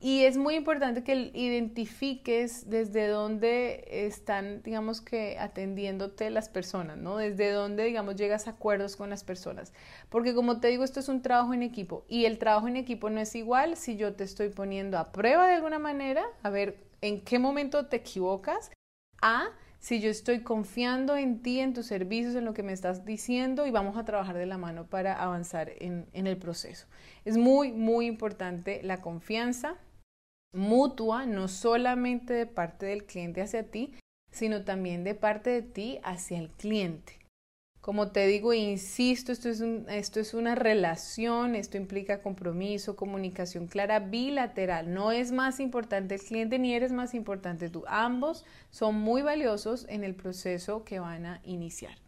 Y 0.00 0.24
es 0.24 0.36
muy 0.36 0.56
importante 0.56 1.02
que 1.02 1.30
identifiques 1.32 2.68
desde 2.68 3.06
dónde 3.06 3.84
están, 3.88 4.62
digamos 4.62 5.00
que, 5.00 5.38
atendiéndote 5.38 6.28
las 6.28 6.50
personas, 6.50 6.98
¿no? 6.98 7.16
Desde 7.16 7.50
dónde, 7.52 7.84
digamos, 7.84 8.16
llegas 8.16 8.46
a 8.46 8.50
acuerdos 8.50 8.96
con 8.96 9.08
las 9.08 9.24
personas. 9.24 9.72
Porque 10.10 10.34
como 10.34 10.60
te 10.60 10.68
digo, 10.68 10.84
esto 10.84 11.00
es 11.00 11.08
un 11.08 11.22
trabajo 11.22 11.54
en 11.54 11.62
equipo. 11.62 12.04
Y 12.06 12.26
el 12.26 12.38
trabajo 12.38 12.68
en 12.68 12.76
equipo 12.76 13.08
no 13.08 13.18
es 13.18 13.34
igual 13.34 13.78
si 13.78 13.96
yo 13.96 14.14
te 14.14 14.24
estoy 14.24 14.50
poniendo 14.50 14.98
a 14.98 15.10
prueba 15.10 15.46
de 15.46 15.54
alguna 15.54 15.78
manera, 15.78 16.22
a 16.42 16.50
ver 16.50 16.84
en 17.00 17.22
qué 17.22 17.38
momento 17.38 17.86
te 17.86 17.96
equivocas, 17.96 18.72
a 19.22 19.48
si 19.84 20.00
yo 20.00 20.08
estoy 20.08 20.40
confiando 20.40 21.14
en 21.14 21.42
ti, 21.42 21.60
en 21.60 21.74
tus 21.74 21.84
servicios, 21.84 22.34
en 22.36 22.46
lo 22.46 22.54
que 22.54 22.62
me 22.62 22.72
estás 22.72 23.04
diciendo 23.04 23.66
y 23.66 23.70
vamos 23.70 23.98
a 23.98 24.06
trabajar 24.06 24.34
de 24.34 24.46
la 24.46 24.56
mano 24.56 24.86
para 24.86 25.12
avanzar 25.12 25.72
en, 25.78 26.06
el 26.14 26.38
proceso. 26.38 26.86
Es 27.26 27.36
muy, 27.36 27.70
muy 27.70 28.06
importante 28.06 28.80
la 28.82 29.02
confianza 29.02 29.76
mutua, 30.54 31.26
no 31.26 31.48
solamente 31.48 32.32
de 32.32 32.46
parte 32.46 32.86
del 32.86 33.04
cliente 33.04 33.42
hacia 33.42 33.70
ti, 33.70 33.92
sino 34.30 34.64
también 34.64 35.04
de 35.04 35.14
parte 35.14 35.50
de 35.50 35.60
ti 35.60 36.00
hacia 36.02 36.38
el 36.38 36.48
cliente. 36.48 37.18
Como 37.84 38.12
te 38.12 38.26
digo, 38.26 38.54
insisto, 38.54 39.30
esto 39.30 39.50
es, 39.50 39.60
esto 39.60 40.18
es 40.18 40.32
una 40.32 40.54
relación, 40.54 41.54
esto 41.54 41.76
implica 41.76 42.22
compromiso, 42.22 42.96
comunicación 42.96 43.66
clara, 43.66 43.98
bilateral. 43.98 44.94
No 44.94 45.12
es 45.12 45.32
más 45.32 45.60
importante 45.60 46.14
el 46.14 46.22
cliente 46.22 46.58
ni 46.58 46.72
eres 46.72 46.92
más 46.92 47.12
importante 47.12 47.68
tú. 47.68 47.84
Ambos 47.86 48.46
son 48.70 48.94
muy 48.94 49.20
valiosos 49.20 49.84
en 49.90 50.02
el 50.02 50.14
proceso 50.14 50.82
que 50.82 50.98
van 50.98 51.26
a 51.26 51.42
iniciar. 51.44 51.98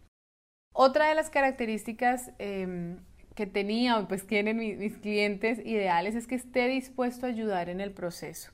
Otra 0.73 1.11
de 1.11 1.14
las 1.14 1.28
características 1.28 2.30
em, 2.38 2.97
que 3.35 3.47
tenía 3.47 3.99
o 3.99 4.09
pues 4.09 4.26
tienen 4.26 4.56
mis, 4.56 4.97
clientes 4.97 5.59
ideales 5.59 6.14
es 6.14 6.26
que 6.26 6.37
esté 6.37 6.68
dispuesto 6.68 7.26
a 7.26 7.28
ayudar 7.28 7.68
en 7.68 7.83
el 7.83 7.92
proceso. 7.92 8.50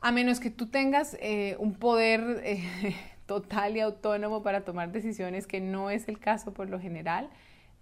A 0.00 0.10
menos 0.10 0.40
que 0.40 0.48
tú 0.48 0.70
tengas 0.70 1.18
eh, 1.20 1.56
un 1.58 1.74
poder... 1.74 2.40
Eh, 2.44 2.64
total 3.26 3.76
y 3.76 3.80
autónomo 3.80 4.42
para 4.42 4.64
tomar 4.64 4.92
decisiones, 4.92 5.46
que 5.46 5.60
no 5.60 5.90
es 5.90 6.08
el 6.08 6.18
caso 6.18 6.52
por 6.52 6.68
lo 6.68 6.80
general, 6.80 7.30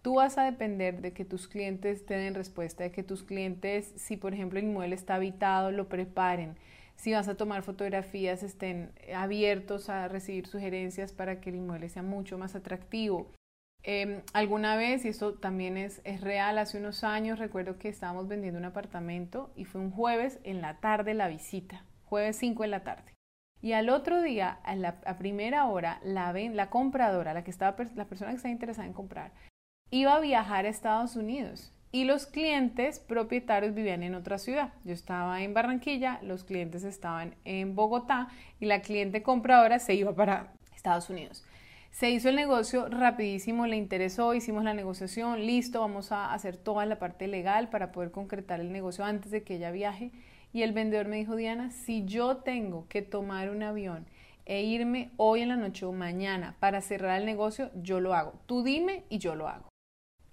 tú 0.02 0.14
vas 0.14 0.38
a 0.38 0.44
depender 0.44 1.00
de 1.00 1.12
que 1.12 1.24
tus 1.24 1.48
clientes 1.48 2.04
te 2.04 2.14
den 2.14 2.34
respuesta, 2.34 2.84
de 2.84 2.92
que 2.92 3.02
tus 3.02 3.22
clientes, 3.22 3.92
si 3.96 4.16
por 4.16 4.34
ejemplo 4.34 4.58
el 4.58 4.66
inmueble 4.66 4.94
está 4.94 5.14
habitado, 5.14 5.70
lo 5.70 5.88
preparen. 5.88 6.56
Si 6.96 7.12
vas 7.12 7.28
a 7.28 7.36
tomar 7.36 7.62
fotografías, 7.62 8.42
estén 8.42 8.92
abiertos 9.14 9.88
a 9.88 10.08
recibir 10.08 10.46
sugerencias 10.46 11.12
para 11.12 11.40
que 11.40 11.50
el 11.50 11.56
inmueble 11.56 11.88
sea 11.88 12.02
mucho 12.02 12.38
más 12.38 12.54
atractivo. 12.54 13.32
Em, 13.84 14.22
alguna 14.32 14.76
vez, 14.76 15.04
y 15.04 15.08
esto 15.08 15.34
también 15.34 15.76
es, 15.76 16.00
real, 16.20 16.58
hace 16.58 16.78
unos 16.78 17.02
años 17.02 17.40
recuerdo 17.40 17.78
que 17.78 17.88
estábamos 17.88 18.28
vendiendo 18.28 18.58
un 18.58 18.64
apartamento 18.64 19.50
y 19.56 19.64
fue 19.64 19.80
un 19.80 19.90
jueves 19.90 20.38
en 20.44 20.60
la 20.60 20.78
tarde 20.78 21.14
la 21.14 21.26
visita, 21.26 21.84
jueves 22.04 22.36
5 22.36 22.62
de 22.62 22.68
la 22.68 22.84
tarde. 22.84 23.12
Y 23.62 23.72
al 23.72 23.88
otro 23.88 24.20
día, 24.20 24.58
a 24.64 24.74
la 24.74 24.96
primera 25.18 25.66
hora, 25.66 26.00
la, 26.02 26.32
la 26.32 26.68
compradora, 26.68 27.32
la, 27.32 27.44
que 27.44 27.50
estaba, 27.52 27.76
la 27.94 28.06
persona 28.06 28.32
que 28.32 28.36
estaba 28.36 28.52
interesada 28.52 28.86
en 28.86 28.92
comprar, 28.92 29.30
iba 29.90 30.14
a 30.14 30.20
viajar 30.20 30.66
a 30.66 30.68
Estados 30.68 31.16
Unidos. 31.16 31.72
y 31.92 32.04
los 32.04 32.26
clientes 32.26 32.98
propietarios 32.98 33.74
vivían 33.74 34.02
en 34.02 34.14
otra 34.14 34.38
ciudad. 34.38 34.72
Yo 34.84 34.94
estaba 34.94 35.42
en 35.42 35.52
Barranquilla, 35.52 36.18
los 36.22 36.42
clientes 36.42 36.84
estaban 36.84 37.34
en 37.44 37.76
Bogotá 37.76 38.28
y 38.58 38.66
la 38.66 38.80
cliente 38.80 39.22
compradora 39.22 39.78
se 39.78 39.94
iba 39.94 40.14
para 40.16 40.54
Estados 40.74 41.10
Unidos. 41.10 41.44
Se 41.90 42.10
hizo 42.10 42.30
el 42.30 42.36
negocio 42.36 42.88
rapidísimo, 42.88 43.66
le 43.66 43.76
interesó, 43.76 44.32
hicimos 44.32 44.64
la 44.64 44.72
negociación, 44.72 45.44
listo, 45.44 45.80
vamos 45.80 46.10
a 46.10 46.32
hacer 46.32 46.56
toda 46.56 46.86
la 46.86 46.98
parte 46.98 47.28
legal 47.28 47.68
para 47.68 47.92
poder 47.92 48.10
concretar 48.10 48.60
el 48.60 48.72
negocio 48.72 49.04
antes 49.04 49.30
de 49.30 49.42
que 49.42 49.56
ella 49.56 49.70
viaje. 49.70 50.10
Y 50.52 50.62
el 50.62 50.72
vendedor 50.72 51.08
me 51.08 51.16
dijo, 51.16 51.36
Diana, 51.36 51.70
si 51.70 52.04
yo 52.04 52.38
tengo 52.38 52.86
que 52.88 53.02
tomar 53.02 53.50
un 53.50 53.62
avión 53.62 54.06
e 54.44 54.62
irme 54.62 55.10
hoy 55.16 55.40
en 55.40 55.48
la 55.48 55.56
noche 55.56 55.86
o 55.86 55.92
mañana 55.92 56.56
para 56.60 56.80
cerrar 56.80 57.20
el 57.20 57.26
negocio, 57.26 57.70
yo 57.74 58.00
lo 58.00 58.14
hago. 58.14 58.34
Tú 58.46 58.62
dime 58.62 59.04
y 59.08 59.18
yo 59.18 59.34
lo 59.34 59.48
hago. 59.48 59.68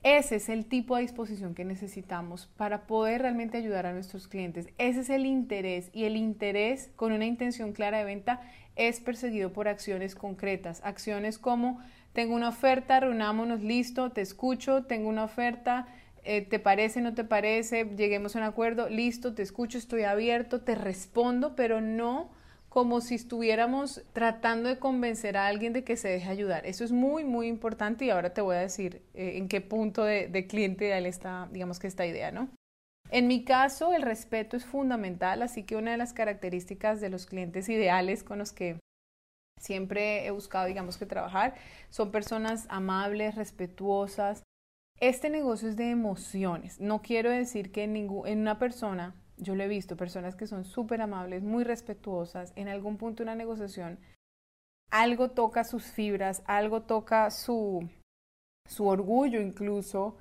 Ese 0.01 0.37
es 0.37 0.47
el 0.47 0.65
tipo 0.65 0.95
de 0.95 1.01
disposición 1.01 1.53
que 1.53 1.65
necesitamos 1.65 2.47
para 2.55 2.87
poder 2.87 3.21
realmente 3.21 3.57
ayudar 3.57 3.85
a 3.85 3.91
nuestros 3.91 4.29
clientes. 4.29 4.69
Ese 4.77 5.01
es 5.01 5.09
el 5.09 5.25
interés 5.25 5.89
y 5.93 6.05
el 6.05 6.15
interés 6.15 6.89
con 6.95 7.11
una 7.11 7.25
intención 7.25 7.73
clara 7.73 7.97
de 7.97 8.05
venta 8.05 8.41
es 8.77 9.01
perseguido 9.01 9.51
por 9.51 9.67
acciones 9.67 10.15
concretas. 10.15 10.81
Acciones 10.85 11.37
como 11.37 11.81
tengo 12.13 12.33
una 12.33 12.47
oferta, 12.47 13.01
reunámonos, 13.01 13.61
listo, 13.61 14.11
te 14.11 14.21
escucho, 14.21 14.83
tengo 14.85 15.09
una 15.09 15.25
oferta, 15.25 15.87
eh, 16.23 16.41
¿te 16.41 16.59
parece, 16.59 17.01
no 17.01 17.13
te 17.13 17.23
parece? 17.23 17.85
Lleguemos 17.95 18.35
a 18.35 18.39
un 18.39 18.45
acuerdo, 18.45 18.89
listo, 18.89 19.33
te 19.33 19.41
escucho, 19.41 19.77
estoy 19.77 20.03
abierto, 20.03 20.61
te 20.61 20.75
respondo, 20.75 21.55
pero 21.55 21.81
no 21.81 22.31
como 22.69 23.01
si 23.01 23.15
estuviéramos 23.15 24.03
tratando 24.13 24.69
de 24.69 24.77
convencer 24.77 25.37
a 25.37 25.47
alguien 25.47 25.73
de 25.73 25.83
que 25.83 25.97
se 25.97 26.07
deje 26.07 26.29
ayudar. 26.29 26.65
Eso 26.67 26.83
es 26.83 26.91
muy, 26.91 27.23
muy 27.23 27.47
importante 27.47 28.05
y 28.05 28.09
ahora 28.11 28.33
te 28.33 28.41
voy 28.41 28.55
a 28.55 28.59
decir 28.59 29.01
eh, 29.15 29.33
en 29.37 29.47
qué 29.47 29.59
punto 29.59 30.03
de, 30.03 30.27
de 30.27 30.45
cliente 30.45 30.85
ideal 30.85 31.05
está, 31.07 31.49
digamos 31.51 31.79
que 31.79 31.87
esta 31.87 32.05
idea, 32.05 32.31
¿no? 32.31 32.49
En 33.11 33.27
mi 33.27 33.43
caso, 33.43 33.93
el 33.93 34.03
respeto 34.03 34.55
es 34.55 34.65
fundamental, 34.65 35.41
así 35.41 35.63
que 35.63 35.75
una 35.75 35.91
de 35.91 35.97
las 35.97 36.13
características 36.13 37.01
de 37.01 37.09
los 37.09 37.25
clientes 37.25 37.67
ideales 37.67 38.23
con 38.23 38.37
los 38.37 38.51
que 38.51 38.77
siempre 39.59 40.25
he 40.25 40.31
buscado, 40.31 40.67
digamos 40.67 40.97
que 40.97 41.05
trabajar, 41.05 41.55
son 41.89 42.11
personas 42.11 42.67
amables, 42.69 43.35
respetuosas. 43.35 44.43
Este 44.99 45.29
negocio 45.29 45.69
es 45.69 45.77
de 45.77 45.89
emociones. 45.89 46.79
No 46.79 47.01
quiero 47.01 47.29
decir 47.29 47.71
que 47.71 47.83
en, 47.83 47.95
en 47.95 48.39
una 48.39 48.59
persona 48.59 49.15
yo 49.37 49.55
lo 49.55 49.63
he 49.63 49.67
visto, 49.67 49.95
personas 49.95 50.35
que 50.35 50.47
son 50.47 50.65
súper 50.65 51.01
amables, 51.01 51.43
muy 51.43 51.63
respetuosas, 51.63 52.51
en 52.55 52.67
algún 52.67 52.97
punto 52.97 53.17
de 53.17 53.29
una 53.29 53.35
negociación, 53.35 53.99
algo 54.91 55.31
toca 55.31 55.63
sus 55.63 55.85
fibras, 55.85 56.43
algo 56.45 56.81
toca 56.81 57.31
su, 57.31 57.89
su 58.67 58.87
orgullo 58.87 59.39
incluso, 59.39 60.17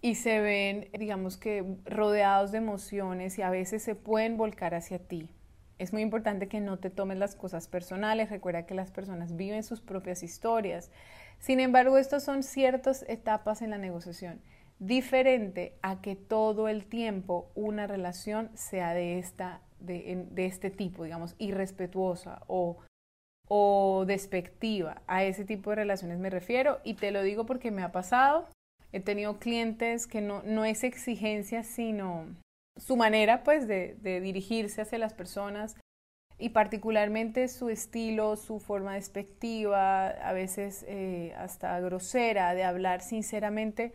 y 0.00 0.16
se 0.16 0.40
ven, 0.40 0.90
digamos 0.98 1.36
que, 1.36 1.64
rodeados 1.84 2.52
de 2.52 2.58
emociones 2.58 3.38
y 3.38 3.42
a 3.42 3.50
veces 3.50 3.82
se 3.82 3.94
pueden 3.94 4.36
volcar 4.36 4.74
hacia 4.74 4.98
ti. 5.06 5.30
Es 5.78 5.92
muy 5.92 6.02
importante 6.02 6.48
que 6.48 6.60
no 6.60 6.78
te 6.78 6.90
tomes 6.90 7.18
las 7.18 7.34
cosas 7.34 7.66
personales, 7.68 8.30
recuerda 8.30 8.66
que 8.66 8.74
las 8.74 8.92
personas 8.92 9.36
viven 9.36 9.62
sus 9.64 9.80
propias 9.80 10.22
historias. 10.22 10.90
Sin 11.42 11.58
embargo, 11.58 11.98
estas 11.98 12.22
son 12.22 12.44
ciertas 12.44 13.04
etapas 13.08 13.62
en 13.62 13.70
la 13.70 13.78
negociación 13.78 14.40
diferente 14.78 15.76
a 15.82 16.00
que 16.00 16.14
todo 16.14 16.68
el 16.68 16.86
tiempo 16.86 17.50
una 17.56 17.88
relación 17.88 18.50
sea 18.54 18.94
de, 18.94 19.18
esta, 19.18 19.60
de, 19.80 20.28
este 20.36 20.70
tipo, 20.70 21.02
digamos, 21.02 21.34
irrespetuosa 21.38 22.42
o, 22.46 22.78
o 23.48 24.04
despectiva. 24.06 25.02
A 25.08 25.24
ese 25.24 25.44
tipo 25.44 25.70
de 25.70 25.76
relaciones 25.76 26.20
me 26.20 26.30
refiero 26.30 26.78
y 26.84 26.94
te 26.94 27.10
lo 27.10 27.22
digo 27.22 27.44
porque 27.44 27.72
me 27.72 27.82
ha 27.82 27.90
pasado. 27.90 28.48
He 28.92 29.00
tenido 29.00 29.40
clientes 29.40 30.06
que 30.06 30.20
no, 30.20 30.42
no 30.44 30.64
es 30.64 30.84
exigencia, 30.84 31.64
sino 31.64 32.26
su 32.76 32.96
manera 32.96 33.42
pues 33.42 33.66
de 33.66 34.20
dirigirse 34.20 34.82
hacia 34.82 34.98
las 34.98 35.12
personas 35.12 35.76
y 36.42 36.48
particularmente 36.48 37.46
su 37.46 37.68
estilo, 37.70 38.34
su 38.34 38.58
forma 38.58 38.94
despectiva, 38.94 40.08
a 40.08 40.32
veces 40.32 40.84
eh, 40.88 41.32
hasta 41.38 41.78
grosera, 41.78 42.52
de 42.54 42.64
hablar 42.64 43.00
sinceramente, 43.00 43.92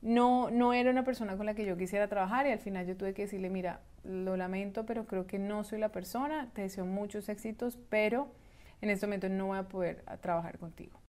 no, 0.00 0.50
no 0.50 0.72
era 0.72 0.90
una 0.90 1.04
persona 1.04 1.36
con 1.36 1.46
la 1.46 1.54
que 1.54 1.64
yo 1.64 1.76
quisiera 1.76 2.08
trabajar 2.08 2.44
y 2.48 2.50
al 2.50 2.58
final 2.58 2.88
yo 2.88 2.96
tuve 2.96 3.14
que 3.14 3.22
decirle, 3.22 3.50
mira, 3.50 3.82
lo 4.02 4.36
lamento, 4.36 4.84
pero 4.84 5.06
creo 5.06 5.28
que 5.28 5.38
no 5.38 5.62
soy 5.62 5.78
la 5.78 5.92
persona, 5.92 6.50
te 6.54 6.62
deseo 6.62 6.84
muchos 6.86 7.28
éxitos, 7.28 7.78
pero 7.88 8.32
en 8.80 8.90
este 8.90 9.06
momento 9.06 9.28
no 9.28 9.46
voy 9.46 9.58
a 9.58 9.68
poder 9.68 10.04
trabajar 10.20 10.58
contigo. 10.58 11.00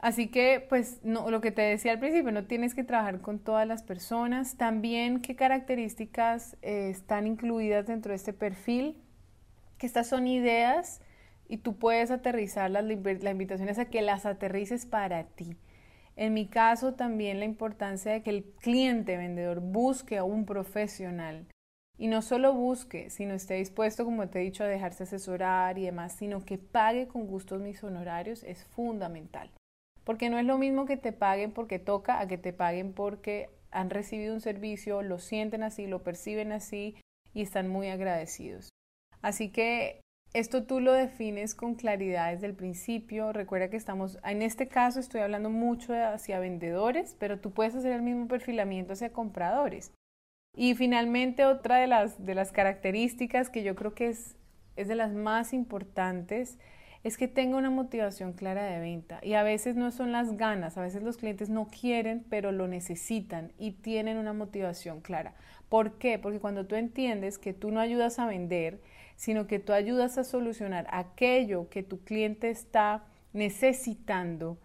Así 0.00 0.26
que, 0.32 0.66
pues, 0.68 0.98
no, 1.04 1.30
lo 1.30 1.40
que 1.40 1.52
te 1.52 1.62
decía 1.62 1.92
al 1.92 2.00
principio, 2.00 2.32
no 2.32 2.44
tienes 2.44 2.74
que 2.74 2.82
trabajar 2.82 3.20
con 3.20 3.38
todas 3.38 3.68
las 3.68 3.84
personas. 3.84 4.56
También, 4.56 5.22
qué 5.22 5.36
características 5.36 6.56
eh, 6.62 6.90
están 6.90 7.28
incluidas 7.28 7.86
dentro 7.86 8.10
de 8.10 8.16
este 8.16 8.32
perfil, 8.32 9.00
que 9.78 9.86
estas 9.86 10.08
son 10.08 10.26
ideas 10.26 11.00
y 11.48 11.58
tú 11.58 11.76
puedes 11.76 12.10
aterrizarlas. 12.10 12.84
La 12.84 13.30
invitación 13.30 13.68
es 13.68 13.78
a 13.78 13.90
que 13.90 14.02
las 14.02 14.26
aterrices 14.26 14.86
para 14.86 15.24
ti. 15.24 15.56
En 16.16 16.32
mi 16.32 16.46
caso 16.46 16.94
también 16.94 17.38
la 17.38 17.44
importancia 17.44 18.12
de 18.12 18.22
que 18.22 18.30
el 18.30 18.44
cliente 18.44 19.16
vendedor 19.16 19.60
busque 19.60 20.16
a 20.16 20.24
un 20.24 20.46
profesional 20.46 21.46
y 21.98 22.08
no 22.08 22.22
solo 22.22 22.54
busque, 22.54 23.10
sino 23.10 23.34
esté 23.34 23.54
dispuesto, 23.54 24.04
como 24.04 24.28
te 24.28 24.40
he 24.40 24.44
dicho, 24.44 24.64
a 24.64 24.66
dejarse 24.66 25.04
asesorar 25.04 25.78
y 25.78 25.84
demás, 25.84 26.14
sino 26.14 26.44
que 26.44 26.58
pague 26.58 27.06
con 27.06 27.26
gustos 27.26 27.60
mis 27.60 27.82
honorarios 27.84 28.44
es 28.44 28.64
fundamental. 28.64 29.50
Porque 30.04 30.30
no 30.30 30.38
es 30.38 30.44
lo 30.46 30.56
mismo 30.56 30.86
que 30.86 30.96
te 30.96 31.12
paguen 31.12 31.52
porque 31.52 31.78
toca 31.78 32.20
a 32.20 32.26
que 32.26 32.38
te 32.38 32.52
paguen 32.52 32.92
porque 32.92 33.50
han 33.70 33.90
recibido 33.90 34.34
un 34.34 34.40
servicio, 34.40 35.02
lo 35.02 35.18
sienten 35.18 35.62
así, 35.62 35.86
lo 35.86 36.02
perciben 36.02 36.52
así 36.52 36.96
y 37.34 37.42
están 37.42 37.68
muy 37.68 37.88
agradecidos. 37.88 38.70
Así 39.26 39.48
que 39.48 40.02
esto 40.34 40.66
tú 40.66 40.78
lo 40.78 40.92
defines 40.92 41.56
con 41.56 41.74
claridad 41.74 42.30
desde 42.30 42.46
el 42.46 42.54
principio. 42.54 43.32
Recuerda 43.32 43.68
que 43.68 43.76
estamos, 43.76 44.20
en 44.22 44.40
este 44.40 44.68
caso 44.68 45.00
estoy 45.00 45.20
hablando 45.20 45.50
mucho 45.50 45.94
hacia 45.94 46.38
vendedores, 46.38 47.16
pero 47.18 47.40
tú 47.40 47.50
puedes 47.50 47.74
hacer 47.74 47.90
el 47.90 48.02
mismo 48.02 48.28
perfilamiento 48.28 48.92
hacia 48.92 49.12
compradores. 49.12 49.90
Y 50.56 50.76
finalmente 50.76 51.44
otra 51.44 51.78
de 51.78 51.88
las, 51.88 52.24
de 52.24 52.36
las 52.36 52.52
características 52.52 53.50
que 53.50 53.64
yo 53.64 53.74
creo 53.74 53.94
que 53.96 54.10
es, 54.10 54.36
es 54.76 54.86
de 54.86 54.94
las 54.94 55.12
más 55.12 55.52
importantes 55.52 56.60
es 57.02 57.16
que 57.16 57.26
tenga 57.26 57.56
una 57.56 57.70
motivación 57.70 58.32
clara 58.32 58.64
de 58.64 58.78
venta. 58.78 59.18
Y 59.24 59.34
a 59.34 59.42
veces 59.42 59.74
no 59.74 59.90
son 59.90 60.12
las 60.12 60.36
ganas, 60.36 60.76
a 60.78 60.82
veces 60.82 61.02
los 61.02 61.16
clientes 61.16 61.48
no 61.48 61.66
quieren, 61.66 62.24
pero 62.30 62.52
lo 62.52 62.68
necesitan 62.68 63.52
y 63.58 63.72
tienen 63.72 64.18
una 64.18 64.32
motivación 64.32 65.00
clara. 65.00 65.34
¿Por 65.68 65.98
qué? 65.98 66.18
Porque 66.18 66.38
cuando 66.38 66.66
tú 66.66 66.76
entiendes 66.76 67.38
que 67.38 67.52
tú 67.52 67.72
no 67.72 67.80
ayudas 67.80 68.18
a 68.18 68.26
vender, 68.26 68.80
sino 69.16 69.46
que 69.46 69.58
tú 69.58 69.72
ayudas 69.72 70.18
a 70.18 70.24
solucionar 70.24 70.86
aquello 70.90 71.68
que 71.68 71.82
tu 71.82 72.04
cliente 72.04 72.50
está 72.50 73.04
necesitando, 73.32 74.58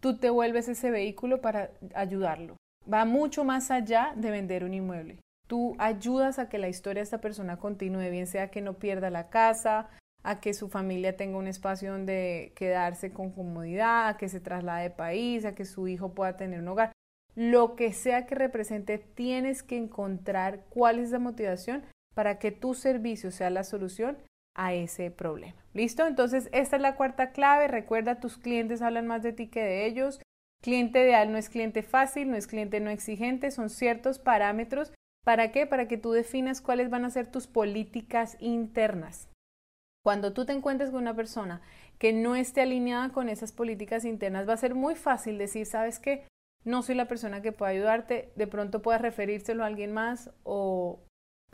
tú 0.00 0.18
te 0.18 0.30
vuelves 0.30 0.68
ese 0.68 0.90
vehículo 0.90 1.40
para 1.40 1.70
ayudarlo. 1.94 2.56
Va 2.92 3.04
mucho 3.04 3.44
más 3.44 3.70
allá 3.70 4.12
de 4.16 4.30
vender 4.30 4.64
un 4.64 4.74
inmueble. 4.74 5.18
Tú 5.46 5.76
ayudas 5.78 6.38
a 6.38 6.48
que 6.48 6.58
la 6.58 6.68
historia 6.68 7.00
de 7.00 7.04
esta 7.04 7.20
persona 7.20 7.58
continúe, 7.58 8.10
bien 8.10 8.26
sea 8.26 8.50
que 8.50 8.62
no 8.62 8.74
pierda 8.74 9.10
la 9.10 9.28
casa, 9.28 9.88
a 10.22 10.40
que 10.40 10.54
su 10.54 10.68
familia 10.68 11.16
tenga 11.16 11.36
un 11.36 11.46
espacio 11.46 11.92
donde 11.92 12.52
quedarse 12.56 13.12
con 13.12 13.30
comodidad, 13.30 14.08
a 14.08 14.16
que 14.16 14.28
se 14.28 14.40
traslade 14.40 14.84
de 14.84 14.90
país, 14.90 15.44
a 15.44 15.54
que 15.54 15.66
su 15.66 15.86
hijo 15.86 16.14
pueda 16.14 16.36
tener 16.36 16.60
un 16.60 16.68
hogar. 16.68 16.92
Lo 17.34 17.76
que 17.76 17.92
sea 17.92 18.26
que 18.26 18.34
represente, 18.34 18.98
tienes 18.98 19.62
que 19.62 19.76
encontrar 19.76 20.64
cuál 20.70 20.98
es 20.98 21.10
la 21.10 21.18
motivación 21.18 21.84
para 22.14 22.38
que 22.38 22.52
tu 22.52 22.74
servicio 22.74 23.30
sea 23.30 23.50
la 23.50 23.64
solución 23.64 24.18
a 24.54 24.72
ese 24.72 25.10
problema. 25.10 25.64
¿Listo? 25.72 26.06
Entonces, 26.06 26.48
esta 26.52 26.76
es 26.76 26.82
la 26.82 26.96
cuarta 26.96 27.32
clave. 27.32 27.68
Recuerda, 27.68 28.20
tus 28.20 28.38
clientes 28.38 28.82
hablan 28.82 29.06
más 29.06 29.22
de 29.22 29.32
ti 29.32 29.48
que 29.48 29.62
de 29.62 29.86
ellos. 29.86 30.20
Cliente 30.62 31.02
ideal 31.02 31.30
no 31.30 31.38
es 31.38 31.50
cliente 31.50 31.82
fácil, 31.82 32.30
no 32.30 32.36
es 32.36 32.46
cliente 32.46 32.80
no 32.80 32.90
exigente, 32.90 33.50
son 33.50 33.68
ciertos 33.68 34.18
parámetros. 34.18 34.92
¿Para 35.24 35.52
qué? 35.52 35.66
Para 35.66 35.88
que 35.88 35.98
tú 35.98 36.12
definas 36.12 36.60
cuáles 36.60 36.90
van 36.90 37.04
a 37.04 37.10
ser 37.10 37.26
tus 37.26 37.46
políticas 37.46 38.36
internas. 38.40 39.28
Cuando 40.04 40.32
tú 40.32 40.44
te 40.44 40.52
encuentres 40.52 40.90
con 40.90 41.02
una 41.02 41.16
persona 41.16 41.62
que 41.98 42.12
no 42.12 42.36
esté 42.36 42.60
alineada 42.60 43.10
con 43.10 43.28
esas 43.28 43.52
políticas 43.52 44.04
internas, 44.04 44.48
va 44.48 44.52
a 44.52 44.58
ser 44.58 44.74
muy 44.74 44.94
fácil 44.94 45.38
decir, 45.38 45.64
¿sabes 45.66 45.98
qué? 45.98 46.26
No 46.62 46.82
soy 46.82 46.94
la 46.94 47.08
persona 47.08 47.42
que 47.42 47.52
pueda 47.52 47.72
ayudarte, 47.72 48.32
de 48.36 48.46
pronto 48.46 48.82
puedas 48.82 49.00
referírselo 49.00 49.64
a 49.64 49.66
alguien 49.66 49.92
más 49.92 50.30
o, 50.42 51.03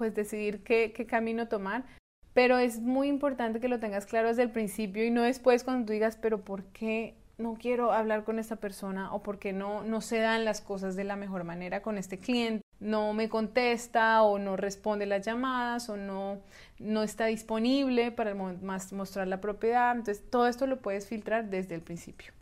pues 0.01 0.15
decidir 0.15 0.63
qué, 0.63 0.95
camino 1.07 1.47
tomar. 1.47 1.85
Pero 2.33 2.57
es 2.57 2.81
muy 2.81 3.09
importante 3.09 3.61
que 3.61 3.69
lo 3.69 3.81
tengas 3.81 4.07
claro 4.07 4.29
desde 4.29 4.45
el 4.45 4.51
principio 4.51 5.05
y 5.05 5.11
no 5.11 5.21
después 5.21 5.63
cuando 5.63 5.93
digas, 5.93 6.17
pero 6.17 6.41
¿por 6.41 6.65
qué 6.73 7.17
no 7.37 7.59
quiero 7.61 7.93
hablar 7.93 8.25
con 8.25 8.39
esta 8.39 8.57
persona 8.57 9.13
o 9.13 9.23
por 9.23 9.39
qué 9.39 9.53
no, 9.53 9.83
no 9.83 10.01
se 10.01 10.21
dan 10.21 10.47
las 10.47 10.63
cosas 10.63 10.97
de 10.97 11.05
la 11.05 11.17
mejor 11.17 11.45
manera 11.45 11.83
con 11.83 11.99
este 11.99 12.17
cliente? 12.17 12.63
No 12.79 13.13
me 13.13 13.29
contesta 13.29 14.23
o 14.23 14.39
no 14.39 14.57
responde 14.57 15.05
las 15.05 15.27
llamadas 15.27 15.91
o 15.91 15.99
no, 15.99 16.39
no 16.79 17.03
está 17.03 17.27
disponible 17.27 18.11
para 18.11 18.35
mostrar 18.35 19.29
la 19.29 19.43
propiedad. 19.43 19.95
Entonces, 19.95 20.25
todo 20.31 20.47
esto 20.47 20.67
lo 20.67 20.79
puedes 20.79 21.07
filtrar 21.07 21.51
desde 21.51 21.75
el 21.75 21.83
principio. 21.83 22.33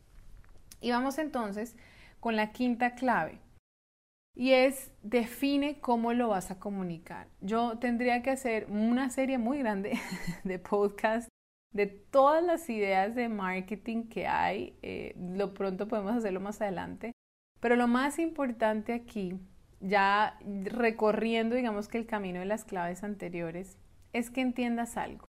Y 0.80 0.92
vamos 0.92 1.18
entonces 1.18 1.74
con 2.20 2.36
la 2.36 2.52
quinta 2.52 2.94
clave. 2.94 3.40
Y 4.38 4.52
es 4.52 4.92
define 5.02 5.80
cómo 5.80 6.12
lo 6.12 6.28
vas 6.28 6.52
a 6.52 6.60
comunicar. 6.60 7.26
Yo 7.40 7.76
tendría 7.80 8.22
que 8.22 8.30
hacer 8.30 8.66
una 8.70 9.10
serie 9.10 9.36
muy 9.36 9.58
grande 9.58 9.98
de 10.44 10.60
podcast 10.60 11.28
de 11.74 11.86
todas 11.86 12.44
las 12.44 12.70
ideas 12.70 13.16
de 13.16 13.28
marketing 13.28 14.04
que 14.04 14.28
hay. 14.28 14.78
Eh, 14.82 15.16
lo 15.18 15.54
pronto 15.54 15.88
podemos 15.88 16.14
hacerlo 16.14 16.38
más 16.38 16.60
adelante. 16.60 17.10
Pero 17.58 17.74
lo 17.74 17.88
más 17.88 18.20
importante 18.20 18.92
aquí, 18.92 19.40
ya 19.80 20.38
recorriendo 20.62 21.56
digamos 21.56 21.88
que 21.88 21.98
el 21.98 22.06
camino 22.06 22.38
de 22.38 22.46
las 22.46 22.64
claves 22.64 23.02
anteriores, 23.02 23.76
es 24.12 24.30
que 24.30 24.40
entiendas 24.40 24.96
algo. 24.96 25.26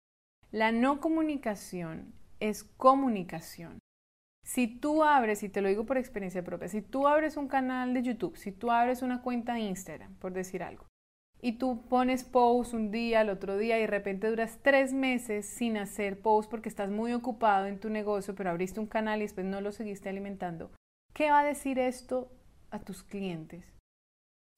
La 0.50 0.72
no 0.72 1.00
comunicación 1.00 2.12
es 2.40 2.64
comunicación. 2.64 3.78
Si 4.46 4.68
tú 4.68 5.04
abres, 5.04 5.42
y 5.42 5.50
te 5.50 5.60
lo 5.62 5.70
digo 5.70 5.88
por 5.88 5.98
experiencia 5.98 6.44
propia, 6.44 6.68
si 6.68 6.84
tú 6.84 7.08
abres 7.08 7.36
un 7.36 7.48
canal 7.48 7.96
de 7.96 8.04
YouTube, 8.04 8.38
si 8.38 8.52
tú 8.52 8.70
abres 8.70 9.02
una 9.02 9.24
cuenta 9.24 9.56
de 9.56 9.62
Instagram, 9.62 10.14
por 10.18 10.34
decir 10.34 10.62
algo, 10.62 10.86
y 11.42 11.54
tú 11.54 11.82
pones 11.90 12.24
post 12.24 12.76
un 12.76 12.92
día, 12.92 13.22
el 13.22 13.30
otro 13.30 13.58
día, 13.58 13.78
y 13.78 13.82
de 13.82 13.88
repente 13.88 14.30
duras 14.30 14.60
tres 14.62 14.94
meses 14.94 15.48
sin 15.48 15.78
hacer 15.78 16.22
post 16.22 16.50
porque 16.50 16.70
estás 16.70 16.92
muy 16.92 17.12
ocupado 17.12 17.66
en 17.66 17.80
tu 17.80 17.90
negocio, 17.90 18.36
pero 18.36 18.52
abriste 18.52 18.80
un 18.80 18.86
canal 18.86 19.20
y 19.20 19.24
después 19.24 19.48
no 19.48 19.62
lo 19.62 19.72
seguiste 19.72 20.10
alimentando, 20.10 20.70
¿qué 21.16 21.32
va 21.32 21.40
a 21.40 21.46
decir 21.46 21.80
esto 21.80 22.32
a 22.70 22.78
tus 22.78 23.02
clientes? 23.02 23.66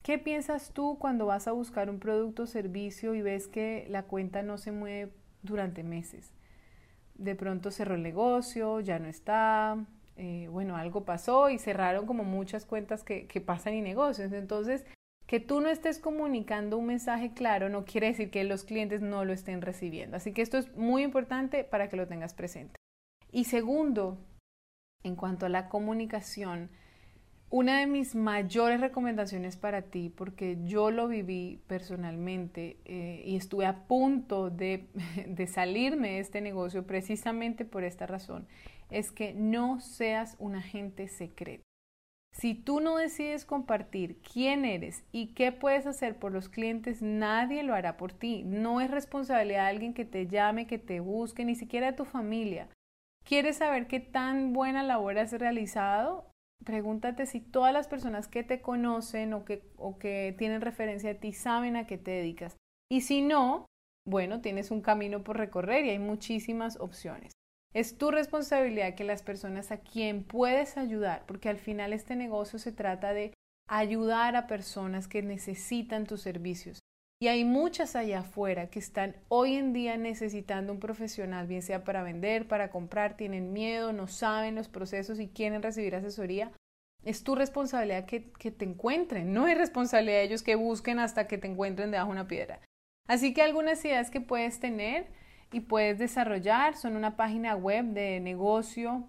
¿Qué 0.04 0.18
piensas 0.18 0.74
tú 0.74 0.98
cuando 0.98 1.24
vas 1.24 1.48
a 1.48 1.52
buscar 1.52 1.88
un 1.88 1.98
producto 1.98 2.42
o 2.42 2.46
servicio 2.46 3.14
y 3.14 3.22
ves 3.22 3.48
que 3.48 3.86
la 3.88 4.02
cuenta 4.02 4.42
no 4.42 4.58
se 4.58 4.70
mueve 4.70 5.12
durante 5.42 5.82
meses? 5.82 6.34
De 7.18 7.34
pronto 7.34 7.70
cerró 7.70 7.96
el 7.96 8.02
negocio, 8.02 8.80
ya 8.80 8.98
no 8.98 9.08
está, 9.08 9.76
eh, 10.16 10.48
bueno, 10.50 10.76
algo 10.76 11.04
pasó 11.04 11.50
y 11.50 11.58
cerraron 11.58 12.06
como 12.06 12.24
muchas 12.24 12.64
cuentas 12.64 13.04
que, 13.04 13.26
que 13.26 13.40
pasan 13.40 13.74
y 13.74 13.82
negocios. 13.82 14.32
Entonces, 14.32 14.84
que 15.26 15.40
tú 15.40 15.60
no 15.60 15.68
estés 15.68 15.98
comunicando 15.98 16.78
un 16.78 16.86
mensaje 16.86 17.34
claro 17.34 17.68
no 17.68 17.84
quiere 17.84 18.06
decir 18.06 18.30
que 18.30 18.44
los 18.44 18.64
clientes 18.64 19.02
no 19.02 19.26
lo 19.26 19.34
estén 19.34 19.60
recibiendo. 19.60 20.16
Así 20.16 20.32
que 20.32 20.40
esto 20.40 20.56
es 20.56 20.74
muy 20.74 21.02
importante 21.02 21.64
para 21.64 21.90
que 21.90 21.96
lo 21.96 22.08
tengas 22.08 22.32
presente. 22.32 22.76
Y 23.30 23.44
segundo, 23.44 24.18
en 25.02 25.16
cuanto 25.16 25.44
a 25.44 25.50
la 25.50 25.68
comunicación, 25.68 26.70
una 27.50 27.80
de 27.80 27.86
mis 27.86 28.14
mayores 28.14 28.80
recomendaciones 28.80 29.56
para 29.56 29.82
ti, 29.82 30.10
porque 30.10 30.58
yo 30.64 30.90
lo 30.90 31.08
viví 31.08 31.60
personalmente 31.66 32.76
eh, 32.84 33.22
y 33.24 33.36
estuve 33.36 33.66
a 33.66 33.86
punto 33.86 34.50
de, 34.50 34.88
de 35.26 35.46
salirme 35.46 36.12
de 36.12 36.18
este 36.20 36.40
negocio 36.40 36.86
precisamente 36.86 37.64
por 37.64 37.84
esta 37.84 38.06
razón, 38.06 38.46
es 38.90 39.10
que 39.10 39.32
no 39.32 39.80
seas 39.80 40.36
un 40.38 40.56
agente 40.56 41.08
secreto. 41.08 41.64
Si 42.32 42.54
tú 42.54 42.80
no 42.80 42.96
decides 42.96 43.44
compartir 43.44 44.20
quién 44.20 44.64
eres 44.64 45.02
y 45.10 45.28
qué 45.34 45.50
puedes 45.50 45.86
hacer 45.86 46.18
por 46.18 46.30
los 46.30 46.48
clientes, 46.48 47.02
nadie 47.02 47.62
lo 47.62 47.74
hará 47.74 47.96
por 47.96 48.12
ti. 48.12 48.44
No 48.44 48.80
es 48.80 48.90
responsabilidad 48.90 49.64
de 49.64 49.70
alguien 49.70 49.94
que 49.94 50.04
te 50.04 50.26
llame, 50.28 50.66
que 50.66 50.78
te 50.78 51.00
busque, 51.00 51.44
ni 51.44 51.56
siquiera 51.56 51.88
de 51.88 51.96
tu 51.96 52.04
familia. 52.04 52.68
¿Quieres 53.24 53.56
saber 53.56 53.88
qué 53.88 53.98
tan 53.98 54.52
buena 54.52 54.82
labor 54.82 55.18
has 55.18 55.32
realizado? 55.32 56.27
Pregúntate 56.64 57.26
si 57.26 57.40
todas 57.40 57.72
las 57.72 57.88
personas 57.88 58.28
que 58.28 58.42
te 58.42 58.60
conocen 58.60 59.32
o 59.32 59.44
que, 59.44 59.62
o 59.76 59.98
que 59.98 60.34
tienen 60.38 60.60
referencia 60.60 61.12
a 61.12 61.14
ti 61.14 61.32
saben 61.32 61.76
a 61.76 61.86
qué 61.86 61.98
te 61.98 62.10
dedicas. 62.10 62.56
Y 62.90 63.02
si 63.02 63.22
no, 63.22 63.66
bueno, 64.06 64.40
tienes 64.40 64.70
un 64.70 64.80
camino 64.80 65.22
por 65.22 65.36
recorrer 65.36 65.84
y 65.84 65.90
hay 65.90 65.98
muchísimas 65.98 66.78
opciones. 66.80 67.32
Es 67.74 67.98
tu 67.98 68.10
responsabilidad 68.10 68.94
que 68.94 69.04
las 69.04 69.22
personas 69.22 69.70
a 69.70 69.78
quien 69.78 70.24
puedes 70.24 70.78
ayudar, 70.78 71.24
porque 71.26 71.50
al 71.50 71.58
final 71.58 71.92
este 71.92 72.16
negocio 72.16 72.58
se 72.58 72.72
trata 72.72 73.12
de 73.12 73.34
ayudar 73.68 74.36
a 74.36 74.46
personas 74.46 75.06
que 75.06 75.22
necesitan 75.22 76.06
tus 76.06 76.22
servicios. 76.22 76.78
Y 77.20 77.26
hay 77.26 77.44
muchas 77.44 77.96
allá 77.96 78.20
afuera 78.20 78.70
que 78.70 78.78
están 78.78 79.16
hoy 79.28 79.56
en 79.56 79.72
día 79.72 79.96
necesitando 79.96 80.72
un 80.72 80.78
profesional, 80.78 81.48
bien 81.48 81.62
sea 81.62 81.82
para 81.82 82.04
vender, 82.04 82.46
para 82.46 82.70
comprar, 82.70 83.16
tienen 83.16 83.52
miedo, 83.52 83.92
no 83.92 84.06
saben 84.06 84.54
los 84.54 84.68
procesos 84.68 85.18
y 85.18 85.28
quieren 85.28 85.62
recibir 85.62 85.96
asesoría. 85.96 86.52
Es 87.04 87.24
tu 87.24 87.34
responsabilidad 87.34 88.06
que, 88.06 88.30
que 88.30 88.52
te 88.52 88.64
encuentren, 88.64 89.32
no 89.32 89.48
es 89.48 89.58
responsabilidad 89.58 90.18
de 90.18 90.24
ellos 90.24 90.42
que 90.42 90.54
busquen 90.54 91.00
hasta 91.00 91.26
que 91.26 91.38
te 91.38 91.48
encuentren 91.48 91.90
debajo 91.90 92.10
de 92.10 92.20
una 92.20 92.28
piedra. 92.28 92.60
Así 93.08 93.34
que 93.34 93.42
algunas 93.42 93.84
ideas 93.84 94.10
que 94.10 94.20
puedes 94.20 94.60
tener 94.60 95.08
y 95.50 95.60
puedes 95.60 95.98
desarrollar 95.98 96.76
son 96.76 96.94
una 96.94 97.16
página 97.16 97.56
web 97.56 97.86
de 97.86 98.20
negocio, 98.20 99.08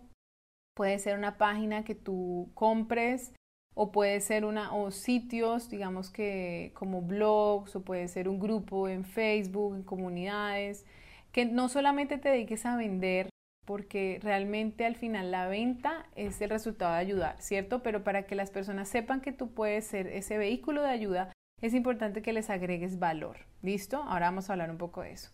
puede 0.74 0.98
ser 0.98 1.18
una 1.18 1.38
página 1.38 1.84
que 1.84 1.94
tú 1.94 2.50
compres 2.56 3.34
o 3.82 3.94
puede 3.94 4.20
ser 4.20 4.44
una 4.44 4.76
o 4.76 4.92
sitios, 4.92 5.70
digamos 5.70 6.10
que 6.10 6.74
como 6.74 7.02
blogs 7.02 7.78
o 7.78 7.82
puede 7.82 8.10
ser 8.10 8.28
un 8.28 8.38
grupo 8.38 8.90
en 8.90 9.06
Facebook, 9.06 9.74
en 9.74 9.84
comunidades, 9.84 10.86
que 11.32 11.46
no 11.46 11.70
solamente 11.70 12.18
te 12.18 12.28
dediques 12.28 12.66
a 12.66 12.76
vender, 12.76 13.30
porque 13.66 14.20
realmente 14.22 14.86
al 14.86 14.98
final 14.98 15.32
la 15.32 15.48
venta 15.48 16.08
es 16.18 16.42
el 16.42 16.50
resultado 16.50 16.92
de 16.92 17.00
ayudar, 17.00 17.42
¿cierto? 17.42 17.82
Pero 17.82 18.04
para 18.04 18.24
que 18.24 18.36
las 18.36 18.52
personas 18.52 18.90
sepan 18.90 19.22
que 19.22 19.32
tú 19.32 19.54
puedes 19.54 19.86
ser 19.86 20.08
ese 20.08 20.38
vehículo 20.38 20.82
de 20.82 20.90
ayuda, 20.90 21.32
es 21.62 21.74
importante 21.74 22.22
que 22.22 22.34
les 22.34 22.50
agregues 22.50 23.00
valor. 23.00 23.38
¿Listo? 23.62 24.04
Ahora 24.04 24.26
vamos 24.26 24.50
a 24.50 24.54
hablar 24.54 24.72
un 24.72 24.78
poco 24.78 25.04
de 25.04 25.14
eso. 25.14 25.32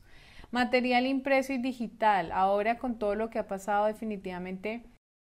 Material 0.51 1.07
impreso 1.07 1.51
y 1.51 1.57
digital. 1.57 2.31
Ahora 2.31 2.77
con 2.77 2.99
todo 2.99 3.15
lo 3.15 3.31
que 3.31 3.39
ha 3.39 3.47
pasado 3.47 3.87
definitivamente 3.87 4.83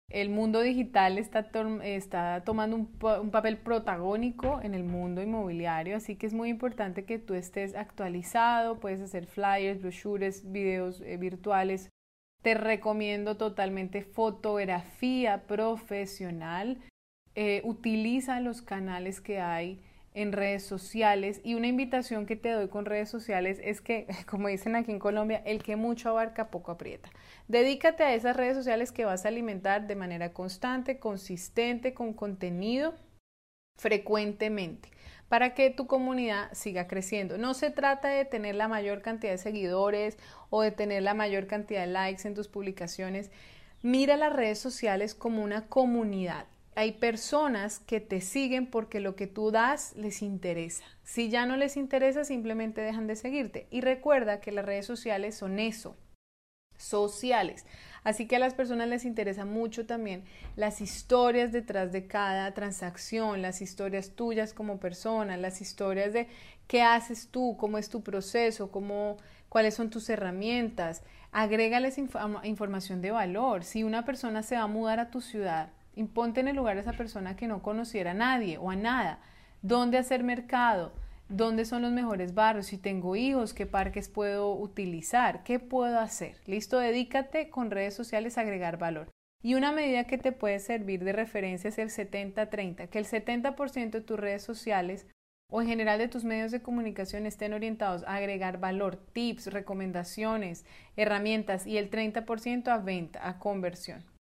el 0.08 0.30
mundo 0.30 0.60
digital 0.60 1.18
está, 1.18 1.50
está 1.82 2.42
tomando 2.44 2.76
un, 2.76 3.30
papel 3.30 3.58
protagónico 3.58 4.60
en 4.62 4.74
el 4.74 4.84
mundo 4.84 5.22
inmobiliario, 5.22 5.96
así 5.96 6.16
que 6.16 6.26
es 6.26 6.34
muy 6.34 6.48
importante 6.48 7.04
que 7.04 7.18
tú 7.18 7.34
estés 7.34 7.74
actualizado, 7.74 8.78
puedes 8.78 9.00
hacer 9.00 9.26
flyers, 9.26 9.80
brochures, 9.82 10.50
videos 10.50 11.00
eh, 11.00 11.16
virtuales. 11.16 11.90
Te 12.42 12.54
recomiendo 12.54 13.36
totalmente 13.36 14.02
fotografía 14.02 15.46
profesional. 15.46 16.78
Eh, 17.34 17.60
utiliza 17.64 18.40
los 18.40 18.62
canales 18.62 19.20
que 19.20 19.40
hay 19.40 19.80
en 20.16 20.32
redes 20.32 20.64
sociales 20.64 21.42
y 21.44 21.54
una 21.54 21.66
invitación 21.66 22.24
que 22.24 22.36
te 22.36 22.50
doy 22.50 22.68
con 22.68 22.86
redes 22.86 23.10
sociales 23.10 23.60
es 23.62 23.82
que, 23.82 24.06
como 24.26 24.48
dicen 24.48 24.74
aquí 24.74 24.90
en 24.90 24.98
Colombia, 24.98 25.42
el 25.44 25.62
que 25.62 25.76
mucho 25.76 26.08
abarca 26.08 26.50
poco 26.50 26.72
aprieta. 26.72 27.10
Dedícate 27.48 28.02
a 28.02 28.14
esas 28.14 28.34
redes 28.34 28.56
sociales 28.56 28.92
que 28.92 29.04
vas 29.04 29.26
a 29.26 29.28
alimentar 29.28 29.86
de 29.86 29.94
manera 29.94 30.32
constante, 30.32 30.98
consistente, 30.98 31.92
con 31.92 32.14
contenido 32.14 32.94
frecuentemente 33.78 34.90
para 35.28 35.52
que 35.52 35.68
tu 35.68 35.86
comunidad 35.86 36.50
siga 36.52 36.86
creciendo. 36.86 37.36
No 37.36 37.52
se 37.52 37.70
trata 37.70 38.08
de 38.08 38.24
tener 38.24 38.54
la 38.54 38.68
mayor 38.68 39.02
cantidad 39.02 39.32
de 39.32 39.38
seguidores 39.38 40.16
o 40.48 40.62
de 40.62 40.70
tener 40.70 41.02
la 41.02 41.12
mayor 41.12 41.46
cantidad 41.46 41.82
de 41.82 41.88
likes 41.88 42.26
en 42.26 42.34
tus 42.34 42.48
publicaciones. 42.48 43.30
Mira 43.82 44.16
las 44.16 44.32
redes 44.32 44.58
sociales 44.58 45.14
como 45.14 45.42
una 45.42 45.66
comunidad 45.66 46.46
hay 46.76 46.92
personas 46.92 47.78
que 47.78 48.00
te 48.00 48.20
siguen 48.20 48.66
porque 48.66 49.00
lo 49.00 49.16
que 49.16 49.26
tú 49.26 49.50
das 49.50 49.96
les 49.96 50.20
interesa. 50.20 50.84
Si 51.04 51.30
ya 51.30 51.46
no 51.46 51.56
les 51.56 51.78
interesa, 51.78 52.22
simplemente 52.22 52.82
dejan 52.82 53.06
de 53.06 53.16
seguirte. 53.16 53.66
Y 53.70 53.80
recuerda 53.80 54.42
que 54.42 54.52
las 54.52 54.66
redes 54.66 54.84
sociales 54.84 55.34
son 55.34 55.58
eso, 55.58 55.96
sociales. 56.76 57.64
Así 58.04 58.26
que 58.28 58.36
a 58.36 58.40
las 58.40 58.52
personas 58.52 58.88
les 58.88 59.06
interesa 59.06 59.46
mucho 59.46 59.86
también 59.86 60.24
las 60.54 60.82
historias 60.82 61.50
detrás 61.50 61.92
de 61.92 62.06
cada 62.06 62.52
transacción, 62.52 63.40
las 63.40 63.62
historias 63.62 64.10
tuyas 64.10 64.52
como 64.52 64.78
persona, 64.78 65.38
las 65.38 65.62
historias 65.62 66.12
de 66.12 66.28
qué 66.66 66.82
haces 66.82 67.28
tú, 67.30 67.56
cómo 67.58 67.78
es 67.78 67.88
tu 67.88 68.02
proceso, 68.02 68.70
cómo, 68.70 69.16
cuáles 69.48 69.74
son 69.74 69.88
tus 69.88 70.10
herramientas. 70.10 71.02
Agrégales 71.32 71.96
información 71.96 73.00
de 73.00 73.12
valor. 73.12 73.64
Si 73.64 73.82
una 73.82 74.04
persona 74.04 74.42
se 74.42 74.56
va 74.56 74.62
a 74.64 74.66
mudar 74.66 75.00
a 75.00 75.10
tu 75.10 75.22
ciudad, 75.22 75.70
Imponte 75.96 76.40
en 76.40 76.48
el 76.48 76.56
lugar 76.56 76.74
de 76.74 76.82
esa 76.82 76.92
persona 76.92 77.36
que 77.36 77.48
no 77.48 77.62
conociera 77.62 78.10
a 78.10 78.14
nadie 78.14 78.58
o 78.58 78.70
a 78.70 78.76
nada. 78.76 79.18
¿Dónde 79.62 79.96
hacer 79.96 80.22
mercado? 80.22 80.92
¿Dónde 81.30 81.64
son 81.64 81.80
los 81.82 81.90
mejores 81.90 82.34
barrios? 82.34 82.66
Si 82.66 82.76
tengo 82.76 83.16
hijos, 83.16 83.54
¿qué 83.54 83.64
parques 83.64 84.10
puedo 84.10 84.54
utilizar? 84.54 85.42
¿Qué 85.42 85.58
puedo 85.58 85.98
hacer? 85.98 86.36
Listo, 86.44 86.78
dedícate 86.78 87.48
con 87.48 87.70
redes 87.70 87.94
sociales 87.94 88.36
a 88.36 88.42
agregar 88.42 88.78
valor. 88.78 89.08
Y 89.42 89.54
una 89.54 89.72
medida 89.72 90.04
que 90.04 90.18
te 90.18 90.32
puede 90.32 90.58
servir 90.58 91.02
de 91.02 91.14
referencia 91.14 91.68
es 91.68 91.78
el 91.78 91.88
70-30, 91.88 92.88
que 92.88 92.98
el 92.98 93.06
70% 93.06 93.90
de 93.90 94.00
tus 94.02 94.20
redes 94.20 94.42
sociales 94.42 95.06
o 95.50 95.62
en 95.62 95.68
general 95.68 95.98
de 95.98 96.08
tus 96.08 96.24
medios 96.24 96.52
de 96.52 96.60
comunicación 96.60 97.24
estén 97.24 97.54
orientados 97.54 98.02
a 98.04 98.16
agregar 98.16 98.60
valor, 98.60 98.96
tips, 98.96 99.46
recomendaciones, 99.46 100.66
herramientas 100.96 101.66
y 101.66 101.78
el 101.78 101.90
30% 101.90 102.68
a 102.68 102.78
venta, 102.78 103.26
a 103.26 103.38
conversión. 103.38 104.15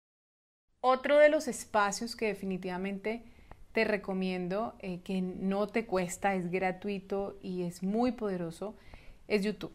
Otro 0.84 1.16
de 1.18 1.28
los 1.28 1.46
espacios 1.46 2.16
que 2.16 2.26
definitivamente 2.26 3.22
te 3.70 3.84
recomiendo, 3.84 4.74
eh, 4.80 4.98
que 5.04 5.22
no 5.22 5.68
te 5.68 5.86
cuesta, 5.86 6.34
es 6.34 6.50
gratuito 6.50 7.38
y 7.40 7.62
es 7.62 7.84
muy 7.84 8.10
poderoso, 8.10 8.74
es 9.28 9.44
YouTube. 9.44 9.72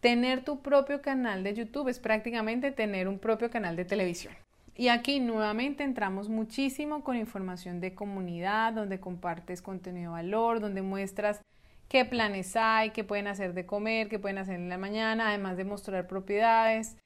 Tener 0.00 0.44
tu 0.44 0.62
propio 0.62 1.02
canal 1.02 1.44
de 1.44 1.52
YouTube 1.52 1.88
es 1.88 1.98
prácticamente 1.98 2.72
tener 2.72 3.06
un 3.06 3.18
propio 3.18 3.50
canal 3.50 3.76
de 3.76 3.84
televisión. 3.84 4.32
Y 4.74 4.88
aquí 4.88 5.20
nuevamente 5.20 5.84
entramos 5.84 6.30
muchísimo 6.30 7.04
con 7.04 7.16
información 7.16 7.78
de 7.82 7.94
comunidad, 7.94 8.72
donde 8.72 8.98
compartes 8.98 9.60
contenido 9.60 10.12
de 10.12 10.22
valor, 10.22 10.60
donde 10.60 10.80
muestras 10.80 11.42
qué 11.90 12.06
planes 12.06 12.56
hay, 12.56 12.90
qué 12.90 13.04
pueden 13.04 13.26
hacer 13.26 13.52
de 13.52 13.66
comer, 13.66 14.08
qué 14.08 14.18
pueden 14.18 14.38
hacer 14.38 14.54
en 14.54 14.70
la 14.70 14.78
mañana, 14.78 15.28
además 15.28 15.58
de 15.58 15.64
mostrar 15.64 16.06
propiedades. 16.06 16.96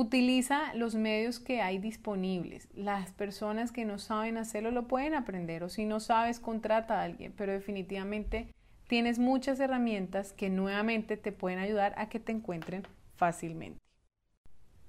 Utiliza 0.00 0.72
los 0.74 0.94
medios 0.94 1.40
que 1.40 1.60
hay 1.60 1.78
disponibles. 1.78 2.68
Las 2.72 3.10
personas 3.10 3.72
que 3.72 3.84
no 3.84 3.98
saben 3.98 4.36
hacerlo 4.36 4.70
lo 4.70 4.86
pueden 4.86 5.12
aprender 5.12 5.64
o 5.64 5.68
si 5.68 5.86
no 5.86 5.98
sabes, 5.98 6.38
contrata 6.38 7.00
a 7.00 7.02
alguien, 7.02 7.34
pero 7.36 7.50
definitivamente 7.52 8.54
tienes 8.86 9.18
muchas 9.18 9.58
herramientas 9.58 10.32
que 10.32 10.50
nuevamente 10.50 11.16
te 11.16 11.32
pueden 11.32 11.58
ayudar 11.58 11.94
a 11.96 12.08
que 12.08 12.20
te 12.20 12.30
encuentren 12.30 12.86
fácilmente. 13.16 13.80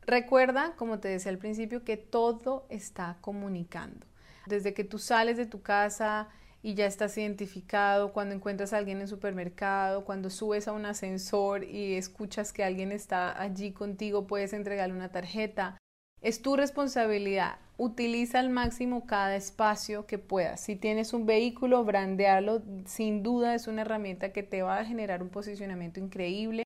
Recuerda, 0.06 0.76
como 0.76 1.00
te 1.00 1.08
decía 1.08 1.32
al 1.32 1.40
principio, 1.40 1.84
que 1.84 1.98
todo 1.98 2.68
está 2.70 3.18
comunicando. 3.20 4.06
Desde 4.46 4.76
que 4.76 4.84
tú 4.84 5.00
sales 5.00 5.38
de 5.38 5.48
tu 5.48 5.64
casa, 5.64 6.28
y 6.62 6.74
ya 6.74 6.86
estás 6.86 7.18
identificado, 7.18 8.12
cuando 8.12 8.36
encuentras 8.36 8.74
a 8.74 8.78
alguien 8.78 9.00
en 9.00 9.08
supermercado, 9.08 10.04
cuando 10.04 10.30
subes 10.30 10.68
a 10.68 10.74
un 10.74 10.86
ascensor 10.86 11.64
y 11.64 11.96
escuchas 11.96 12.52
que 12.52 12.64
alguien 12.64 12.92
está 12.92 13.42
allí 13.42 13.72
contigo, 13.72 14.28
puedes 14.28 14.54
entregarle 14.54 14.96
una 14.96 15.12
tarjeta. 15.12 15.78
Es 16.22 16.42
tu 16.42 16.58
responsabilidad. 16.58 17.60
Utiliza 17.78 18.40
al 18.40 18.50
máximo 18.50 19.06
cada 19.06 19.38
espacio 19.38 20.06
que 20.06 20.18
puedas. 20.18 20.60
Si 20.60 20.76
tienes 20.76 21.14
un 21.14 21.26
vehículo, 21.26 21.86
brandearlo. 21.86 22.62
Sin 22.86 23.24
duda 23.24 23.56
es 23.56 23.68
una 23.68 23.84
herramienta 23.84 24.34
que 24.34 24.44
te 24.44 24.62
va 24.62 24.80
a 24.80 24.86
generar 24.86 25.24
un 25.24 25.30
posicionamiento 25.30 26.02
increíble. 26.02 26.64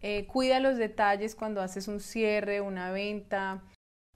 Eh, 0.00 0.26
cuida 0.26 0.58
los 0.60 0.78
detalles 0.78 1.34
cuando 1.34 1.60
haces 1.60 1.86
un 1.86 2.00
cierre, 2.00 2.62
una 2.62 2.92
venta, 2.92 3.62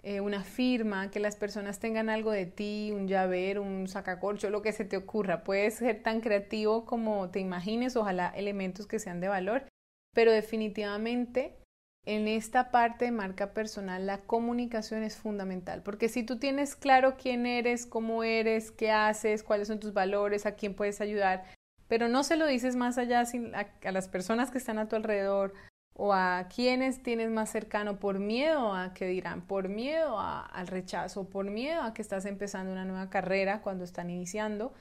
eh, 0.04 0.20
una 0.20 0.42
firma, 0.42 1.10
que 1.10 1.20
las 1.20 1.36
personas 1.36 1.78
tengan 1.78 2.08
algo 2.08 2.32
de 2.32 2.46
ti, 2.46 2.90
un 2.92 3.06
llavero, 3.06 3.62
un 3.62 3.86
sacacorcho, 3.86 4.50
lo 4.50 4.60
que 4.60 4.72
se 4.72 4.84
te 4.84 4.96
ocurra. 4.96 5.44
Puedes 5.44 5.74
ser 5.74 6.02
tan 6.02 6.20
creativo 6.20 6.84
como 6.84 7.30
te 7.30 7.38
imagines, 7.38 7.96
ojalá 7.96 8.32
elementos 8.34 8.86
que 8.86 8.98
sean 8.98 9.20
de 9.20 9.28
valor, 9.28 9.64
pero 10.12 10.32
definitivamente 10.32 11.56
en 12.04 12.26
esta 12.26 12.72
parte 12.72 13.04
de 13.04 13.10
marca 13.12 13.54
personal 13.54 14.06
la 14.06 14.22
comunicación 14.22 15.04
es 15.04 15.16
fundamental, 15.16 15.82
porque 15.84 16.08
si 16.08 16.24
tú 16.24 16.38
tienes 16.38 16.74
claro 16.74 17.16
quién 17.16 17.46
eres, 17.46 17.86
cómo 17.86 18.24
eres, 18.24 18.72
qué 18.72 18.90
haces, 18.90 19.44
cuáles 19.44 19.68
son 19.68 19.78
tus 19.78 19.92
valores, 19.92 20.46
a 20.46 20.56
quién 20.56 20.74
puedes 20.74 21.00
ayudar, 21.00 21.44
pero 21.86 22.08
no 22.08 22.24
se 22.24 22.36
lo 22.36 22.46
dices 22.46 22.74
más 22.74 22.98
allá 22.98 23.22
a 23.22 23.92
las 23.92 24.08
personas 24.08 24.50
que 24.50 24.58
están 24.58 24.78
a 24.78 24.88
tu 24.88 24.96
alrededor, 24.96 25.54
o 25.94 26.12
a 26.12 26.48
quienes 26.54 27.02
tienes 27.02 27.30
más 27.30 27.50
cercano 27.50 27.98
por 27.98 28.18
miedo 28.18 28.72
a 28.74 28.94
que 28.94 29.06
dirán, 29.06 29.42
por 29.46 29.68
miedo 29.68 30.18
al 30.18 30.66
rechazo, 30.66 31.28
por 31.28 31.50
miedo 31.50 31.82
a 31.82 31.92
que 31.92 32.02
estás 32.02 32.24
empezando 32.24 32.72
una 32.72 32.84
nueva 32.84 33.10
carrera 33.10 33.60
cuando 33.62 33.84
están 33.84 34.10
iniciando, 34.10 34.72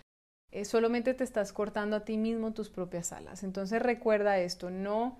eh, 0.52 0.66
solamente 0.66 1.14
te 1.14 1.24
estás 1.24 1.54
cortando 1.54 1.96
a 1.96 2.06
ti 2.06 2.18
mismo 2.18 2.54
tus 2.54 2.70
propias 2.70 3.12
alas. 3.12 3.44
Entonces 3.44 3.82
recuerda 3.82 4.40
esto, 4.40 4.70
no, 4.70 5.18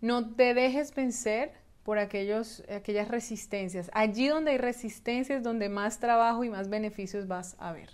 no 0.00 0.34
te 0.34 0.54
dejes 0.54 0.94
vencer 0.94 1.52
por 1.82 1.98
aquellos, 1.98 2.64
aquellas 2.68 3.08
resistencias. 3.08 3.90
Allí 3.94 4.26
donde 4.26 4.52
hay 4.52 4.58
resistencias, 4.58 5.42
donde 5.42 5.68
más 5.68 6.00
trabajo 6.00 6.42
y 6.42 6.50
más 6.50 6.68
beneficios 6.68 7.28
vas 7.28 7.56
a 7.60 7.72
ver. 7.72 7.90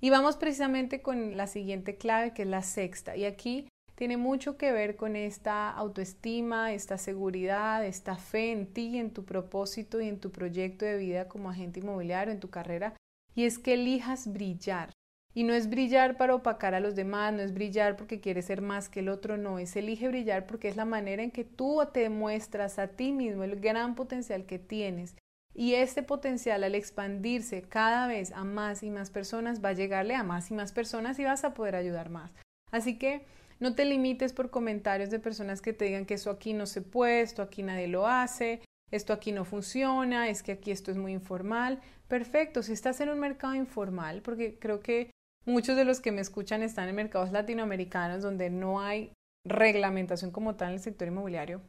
Y 0.00 0.10
vamos 0.10 0.36
precisamente 0.36 1.02
con 1.02 1.36
la 1.36 1.46
siguiente 1.46 1.96
clave, 1.96 2.32
que 2.32 2.42
es 2.42 2.48
la 2.48 2.62
sexta. 2.62 3.16
Y 3.16 3.24
aquí 3.24 3.67
tiene 3.98 4.16
mucho 4.16 4.56
que 4.56 4.70
ver 4.70 4.94
con 4.94 5.16
esta 5.16 5.68
autoestima, 5.72 6.72
esta 6.72 6.98
seguridad, 6.98 7.84
esta 7.84 8.14
fe 8.14 8.52
en 8.52 8.72
ti, 8.72 8.96
en 8.96 9.10
tu 9.10 9.24
propósito 9.24 10.00
y 10.00 10.06
en 10.06 10.20
tu 10.20 10.30
proyecto 10.30 10.84
de 10.84 10.96
vida 10.96 11.26
como 11.26 11.50
agente 11.50 11.80
inmobiliario, 11.80 12.32
en 12.32 12.38
tu 12.38 12.48
carrera, 12.48 12.94
y 13.34 13.44
es 13.44 13.58
que 13.58 13.74
elijas 13.74 14.32
brillar. 14.32 14.92
Y 15.34 15.42
no 15.42 15.52
es 15.52 15.68
brillar 15.68 16.16
para 16.16 16.36
opacar 16.36 16.76
a 16.76 16.80
los 16.80 16.94
demás, 16.94 17.34
no 17.34 17.40
es 17.40 17.52
brillar 17.52 17.96
porque 17.96 18.20
quieres 18.20 18.44
ser 18.44 18.62
más 18.62 18.88
que 18.88 19.00
el 19.00 19.08
otro, 19.08 19.36
no, 19.36 19.58
es 19.58 19.74
elige 19.74 20.06
brillar 20.06 20.46
porque 20.46 20.68
es 20.68 20.76
la 20.76 20.84
manera 20.84 21.24
en 21.24 21.32
que 21.32 21.42
tú 21.42 21.80
te 21.92 21.98
demuestras 21.98 22.78
a 22.78 22.86
ti 22.86 23.10
mismo 23.10 23.42
el 23.42 23.58
gran 23.58 23.96
potencial 23.96 24.46
que 24.46 24.60
tienes. 24.60 25.16
Y 25.54 25.74
este 25.74 26.04
potencial 26.04 26.62
al 26.62 26.76
expandirse 26.76 27.62
cada 27.62 28.06
vez 28.06 28.30
a 28.30 28.44
más 28.44 28.84
y 28.84 28.90
más 28.90 29.10
personas 29.10 29.60
va 29.62 29.70
a 29.70 29.72
llegarle 29.72 30.14
a 30.14 30.22
más 30.22 30.52
y 30.52 30.54
más 30.54 30.70
personas 30.70 31.18
y 31.18 31.24
vas 31.24 31.42
a 31.42 31.52
poder 31.52 31.74
ayudar 31.74 32.10
más. 32.10 32.32
Así 32.70 32.96
que 32.96 33.26
no 33.60 33.74
te 33.74 33.84
limites 33.84 34.32
por 34.32 34.50
comentarios 34.50 35.10
de 35.10 35.18
personas 35.18 35.60
que 35.60 35.72
te 35.72 35.86
digan 35.86 36.06
que 36.06 36.14
eso 36.14 36.30
aquí 36.30 36.52
no 36.52 36.66
se 36.66 36.82
puede, 36.82 37.22
esto 37.22 37.42
aquí 37.42 37.62
nadie 37.62 37.88
lo 37.88 38.06
hace, 38.06 38.62
esto 38.90 39.12
aquí 39.12 39.32
no 39.32 39.44
funciona, 39.44 40.28
es 40.28 40.42
que 40.42 40.52
aquí 40.52 40.70
esto 40.70 40.90
es 40.90 40.96
muy 40.96 41.12
informal. 41.12 41.80
Perfecto, 42.06 42.62
si 42.62 42.72
estás 42.72 43.00
en 43.00 43.10
un 43.10 43.18
mercado 43.18 43.54
informal, 43.54 44.22
porque 44.22 44.58
creo 44.58 44.80
que 44.80 45.10
muchos 45.44 45.76
de 45.76 45.84
los 45.84 46.00
que 46.00 46.12
me 46.12 46.20
escuchan 46.20 46.62
están 46.62 46.88
en 46.88 46.96
mercados 46.96 47.32
latinoamericanos 47.32 48.22
donde 48.22 48.50
no 48.50 48.80
hay 48.80 49.12
reglamentación 49.44 50.30
como 50.30 50.56
tal 50.56 50.68
en 50.68 50.74
el 50.74 50.80
sector 50.80 51.08
inmobiliario, 51.08 51.62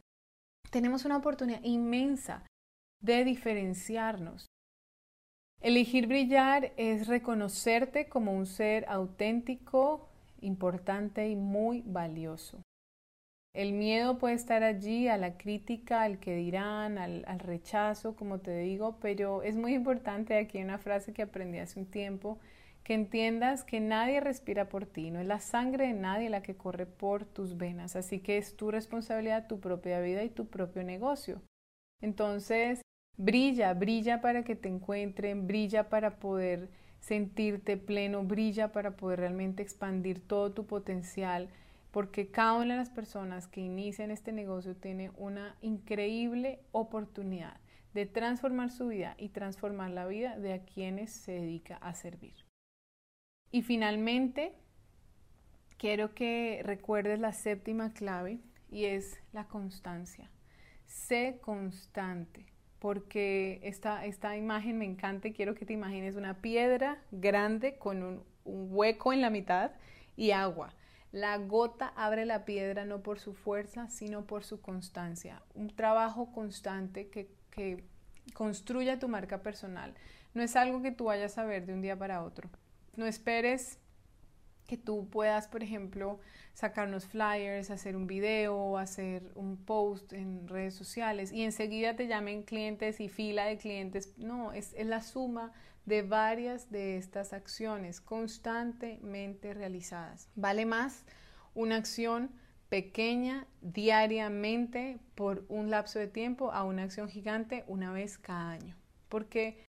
tenemos 0.70 1.06
una 1.06 1.18
oportunidad 1.18 1.64
inmensa 1.64 2.46
de 3.02 3.24
diferenciarnos. 3.24 4.46
Elegir 5.62 6.08
brillar 6.08 6.74
es 6.78 7.08
reconocerte 7.08 8.08
como 8.08 8.34
un 8.34 8.46
ser 8.46 8.86
auténtico, 8.88 10.09
importante 10.42 11.30
y 11.30 11.36
muy 11.36 11.84
valioso. 11.86 12.62
El 13.54 13.74
miedo 13.74 14.20
puede 14.20 14.36
estar 14.36 14.64
allí 14.64 15.08
a 15.08 15.18
la 15.18 15.38
crítica, 15.38 16.04
al 16.04 16.20
que 16.20 16.36
dirán, 16.36 16.98
al, 16.98 17.40
rechazo, 17.40 18.16
como 18.16 18.40
te 18.40 18.56
digo, 18.60 19.00
pero 19.02 19.42
es 19.42 19.56
muy 19.56 19.74
importante, 19.74 20.38
aquí 20.38 20.62
una 20.62 20.78
frase 20.78 21.14
que 21.14 21.24
aprendí 21.24 21.58
hace 21.58 21.80
un 21.80 21.88
tiempo, 21.88 22.40
que 22.84 22.94
entiendas 22.94 23.64
que 23.64 23.80
nadie 23.80 24.20
respira 24.20 24.70
por 24.70 24.86
ti, 24.86 25.10
no 25.12 25.20
es 25.20 25.28
la 25.28 25.40
sangre 25.40 25.88
de 25.88 25.94
nadie 25.94 26.30
la 26.30 26.44
que 26.44 26.56
corre 26.56 26.86
por 26.86 27.26
tus 27.26 27.58
venas, 27.58 27.96
así 27.96 28.20
que 28.20 28.38
es 28.38 28.56
tu 28.56 28.72
responsabilidad, 28.72 29.48
tu 29.48 29.60
propia 29.60 30.00
vida 30.00 30.24
y 30.24 30.30
tu 30.30 30.48
propio 30.48 30.84
negocio. 30.84 31.42
Entonces, 32.02 32.82
brilla, 33.18 33.74
brilla 33.74 34.22
para 34.22 34.44
que 34.44 34.56
te 34.56 34.70
encuentren, 34.70 35.48
brilla 35.48 35.90
para 35.90 36.20
poder 36.20 36.70
sentirte 37.00 37.78
pleno, 37.78 38.24
brilla 38.24 38.72
para 38.72 38.96
poder 38.98 39.20
realmente 39.20 39.64
expandir 39.64 40.20
todo 40.26 40.52
tu 40.52 40.66
potencial, 40.66 41.50
porque 41.92 42.30
cada 42.30 42.54
una 42.54 42.74
de 42.74 42.80
las 42.80 42.90
personas 42.90 43.48
que 43.48 43.62
inician 43.62 44.12
este 44.12 44.32
negocio 44.32 44.76
tiene 44.76 45.12
una 45.18 45.56
increíble 45.62 46.60
oportunidad 46.72 47.60
de 47.94 48.06
transformar 48.06 48.70
su 48.70 48.88
vida 48.88 49.16
y 49.18 49.30
transformar 49.30 49.92
la 49.92 50.06
vida 50.06 50.38
de 50.38 50.54
a 50.54 50.64
quienes 50.64 51.12
se 51.12 51.32
dedica 51.32 51.78
a 51.78 51.96
servir. 51.96 52.36
Y 53.52 53.64
finalmente, 53.64 54.54
quiero 55.78 56.14
que 56.14 56.62
recuerdes 56.64 57.20
la 57.20 57.34
séptima 57.34 57.94
clave 57.94 58.40
y 58.70 58.86
es 58.86 59.20
la 59.32 59.48
constancia. 59.48 60.30
Sé 60.86 61.40
constante 61.42 62.46
porque 62.80 63.60
esta, 63.64 64.06
esta 64.06 64.38
imagen 64.38 64.78
me 64.78 64.86
encanta 64.86 65.28
y 65.28 65.34
quiero 65.34 65.56
que 65.56 65.66
te 65.66 65.74
imagines 65.74 66.16
una 66.16 66.42
piedra 66.42 67.02
grande 67.12 67.78
con 67.78 68.04
un, 68.04 68.24
hueco 68.46 69.14
en 69.14 69.22
la 69.22 69.30
mitad 69.30 69.72
y 70.16 70.32
agua. 70.32 70.74
La 71.12 71.38
gota 71.38 71.94
abre 71.96 72.26
la 72.26 72.46
piedra 72.46 72.86
no 72.86 73.02
por 73.02 73.20
su 73.20 73.34
fuerza, 73.34 73.90
sino 73.90 74.26
por 74.26 74.44
su 74.44 74.62
constancia. 74.62 75.42
Un 75.56 75.76
trabajo 75.76 76.32
constante 76.32 77.10
que, 77.10 77.30
que 77.52 77.84
construya 78.34 79.00
tu 79.00 79.08
marca 79.08 79.42
personal. 79.42 79.94
No 80.34 80.42
es 80.42 80.56
algo 80.56 80.82
que 80.82 80.92
tú 80.92 81.06
vayas 81.06 81.38
a 81.38 81.46
ver 81.46 81.66
de 81.66 81.74
un 81.74 81.82
día 81.82 81.98
para 81.98 82.24
otro. 82.24 82.50
No 82.96 83.06
esperes 83.06 83.80
que 84.70 84.78
tú 84.78 85.10
puedas, 85.10 85.48
por 85.48 85.64
ejemplo, 85.64 86.20
sacar 86.54 86.88
unos 86.88 87.08
flyers, 87.08 87.72
hacer 87.72 87.96
un 87.96 88.06
video, 88.06 88.78
hacer 88.78 89.32
un 89.34 89.58
post 89.58 90.14
en 90.14 90.48
redes 90.48 90.76
sociales 90.76 91.34
y 91.34 91.42
enseguida 91.42 91.96
te 91.96 92.06
llamen 92.06 92.44
clientes 92.44 93.00
y 93.00 93.10
fila 93.10 93.46
de 93.46 93.58
clientes. 93.58 94.14
No, 94.18 94.54
es, 94.54 94.74
es 94.76 94.86
la 94.86 95.02
suma 95.02 95.52
de 95.86 96.04
varias 96.04 96.70
de 96.70 96.98
estas 96.98 97.34
acciones 97.34 98.00
constantemente 98.00 99.56
realizadas. 99.56 100.30
Vale 100.36 100.68
más 100.68 101.04
una 101.56 101.78
acción 101.78 102.30
pequeña 102.70 103.48
diariamente 103.62 105.00
por 105.16 105.46
un 105.50 105.72
lapso 105.72 105.98
de 105.98 106.08
tiempo 106.08 106.52
a 106.52 106.64
una 106.64 106.84
acción 106.84 107.10
gigante 107.10 107.64
una 107.66 107.92
vez 107.92 108.20
cada 108.20 108.52
año. 108.52 108.76
Porque 109.08 109.69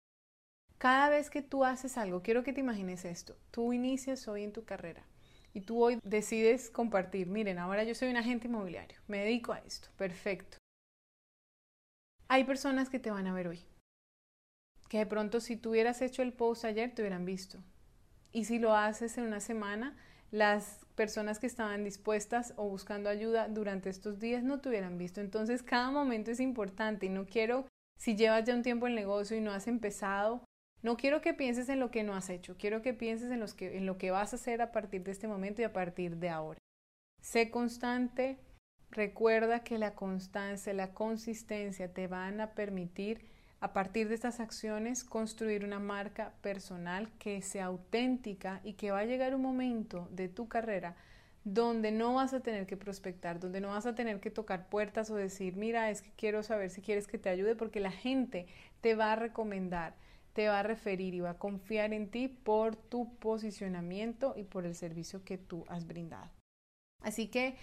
cada 0.79 1.09
vez 1.09 1.31
que 1.31 1.43
tú 1.43 1.65
haces 1.65 1.97
algo, 1.99 2.23
quiero 2.23 2.43
que 2.45 2.53
te 2.53 2.61
imagines 2.61 3.05
esto, 3.05 3.37
tú 3.51 3.73
inicias 3.73 4.29
hoy 4.29 4.45
en 4.45 4.53
tu 4.53 4.65
carrera 4.65 5.05
y 5.53 5.63
tú 5.63 5.83
hoy 5.83 5.99
decides 6.05 6.71
compartir, 6.71 7.27
miren, 7.29 7.59
ahora 7.59 7.85
yo 7.85 7.95
soy 7.95 8.09
un 8.11 8.17
agente 8.17 8.49
inmobiliario, 8.49 8.99
me 9.07 9.19
dedico 9.19 9.53
a 9.53 9.59
esto, 9.61 9.89
perfecto. 9.97 10.59
Hay 12.29 12.45
personas 12.45 12.91
que 12.91 12.99
te 12.99 13.11
van 13.11 13.27
a 13.27 13.33
ver 13.35 13.49
hoy, 13.49 13.61
que 14.89 14.99
de 14.99 15.07
pronto 15.07 15.41
si 15.41 15.57
tú 15.57 15.71
hubieras 15.71 16.03
hecho 16.03 16.23
el 16.23 16.33
post 16.33 16.65
ayer 16.65 16.95
te 16.95 17.03
hubieran 17.03 17.25
visto. 17.25 17.59
Y 18.33 18.45
si 18.45 18.59
lo 18.59 18.75
haces 18.75 19.17
en 19.19 19.25
una 19.25 19.41
semana, 19.41 19.97
las 20.31 20.85
personas 20.97 21.39
que 21.39 21.47
estaban 21.47 21.85
dispuestas 21.85 22.53
o 22.57 22.69
buscando 22.69 23.09
ayuda 23.09 23.49
durante 23.49 23.89
estos 23.91 24.19
días 24.19 24.43
no 24.43 24.61
te 24.61 24.69
hubieran 24.69 24.99
visto. 24.99 25.21
Entonces 25.21 25.63
cada 25.63 25.91
momento 25.91 26.31
es 26.31 26.41
importante 26.41 27.07
y 27.07 27.09
no 27.11 27.27
quiero 27.27 27.67
Si 27.97 28.17
llevas 28.17 28.45
ya 28.45 28.55
un 28.55 28.63
tiempo 28.63 28.87
en 28.87 28.93
el 28.93 28.97
negocio 28.97 29.37
y 29.37 29.41
no 29.41 29.53
has 29.53 29.69
empezado, 29.69 30.45
no 30.85 30.99
quiero 30.99 31.23
que 31.23 31.33
pienses 31.33 31.71
en 31.71 31.81
lo 31.81 31.91
que 31.91 32.03
no 32.03 32.15
has 32.15 32.29
hecho, 32.29 32.57
quiero 32.59 32.83
que 32.83 32.93
pienses 32.93 33.31
en, 33.33 33.41
los 33.41 33.55
que, 33.55 33.79
en 33.79 33.87
lo 33.87 33.97
que 33.97 34.11
vas 34.11 34.33
a 34.33 34.37
hacer 34.37 34.61
a 34.61 34.71
partir 34.71 35.03
de 35.03 35.13
este 35.13 35.27
momento 35.27 35.63
y 35.63 35.65
a 35.65 35.73
partir 35.73 36.19
de 36.19 36.29
ahora. 36.29 36.59
Sé 37.23 37.51
constante, 37.51 38.37
recuerda 38.91 39.65
que 39.65 39.79
la 39.79 39.95
constancia, 39.95 40.75
la 40.75 40.93
consistencia 40.93 41.93
te 41.93 42.07
van 42.07 42.43
a 42.43 42.51
permitir 42.51 43.25
a 43.61 43.73
partir 43.73 44.11
de 44.11 44.15
estas 44.15 44.41
acciones 44.41 45.05
construir 45.05 45.65
una 45.65 45.79
marca 45.79 46.35
personal 46.43 47.11
que 47.19 47.41
sea 47.41 47.65
auténtica 47.65 48.61
y 48.63 48.75
que 48.75 48.91
va 48.91 48.99
a 48.99 49.07
llegar 49.07 49.35
un 49.35 49.41
momento 49.41 50.07
de 50.11 50.29
tu 50.29 50.49
carrera 50.49 50.97
donde 51.45 51.93
no 51.93 52.13
vas 52.13 52.35
a 52.35 52.41
tener 52.41 52.67
que 52.67 52.77
prospectar, 52.77 53.41
donde 53.41 53.63
no 53.63 53.69
vas 53.69 53.87
a 53.87 53.95
tener 53.95 54.21
que 54.21 54.31
tocar 54.31 54.69
puertas 54.69 55.11
o 55.11 55.15
decir, 55.15 55.57
mira, 55.57 55.89
es 55.89 56.03
que 56.03 56.11
quiero 56.17 56.43
saber 56.43 56.69
si 56.69 56.83
quieres 56.83 57.07
que 57.07 57.17
te 57.17 57.31
ayude, 57.31 57.57
porque 57.57 57.81
la 57.81 57.91
gente 57.91 58.47
te 58.83 58.95
va 58.95 59.13
a 59.13 59.17
recomendar, 59.17 59.95
te 60.35 60.49
va 60.49 60.61
a 60.61 60.63
referir 60.65 61.15
y 61.15 61.21
va 61.21 61.31
a 61.31 61.39
confiar 61.39 61.93
en 61.95 62.11
ti 62.11 62.29
por 62.29 62.77
tu 62.77 63.17
posicionamiento 63.19 64.35
y 64.37 64.43
por 64.43 64.67
el 64.67 64.75
servicio 64.75 65.25
que 65.25 65.39
tú 65.39 65.65
has 65.69 65.87
brindado. 65.87 66.31
Así 67.01 67.29
que 67.29 67.57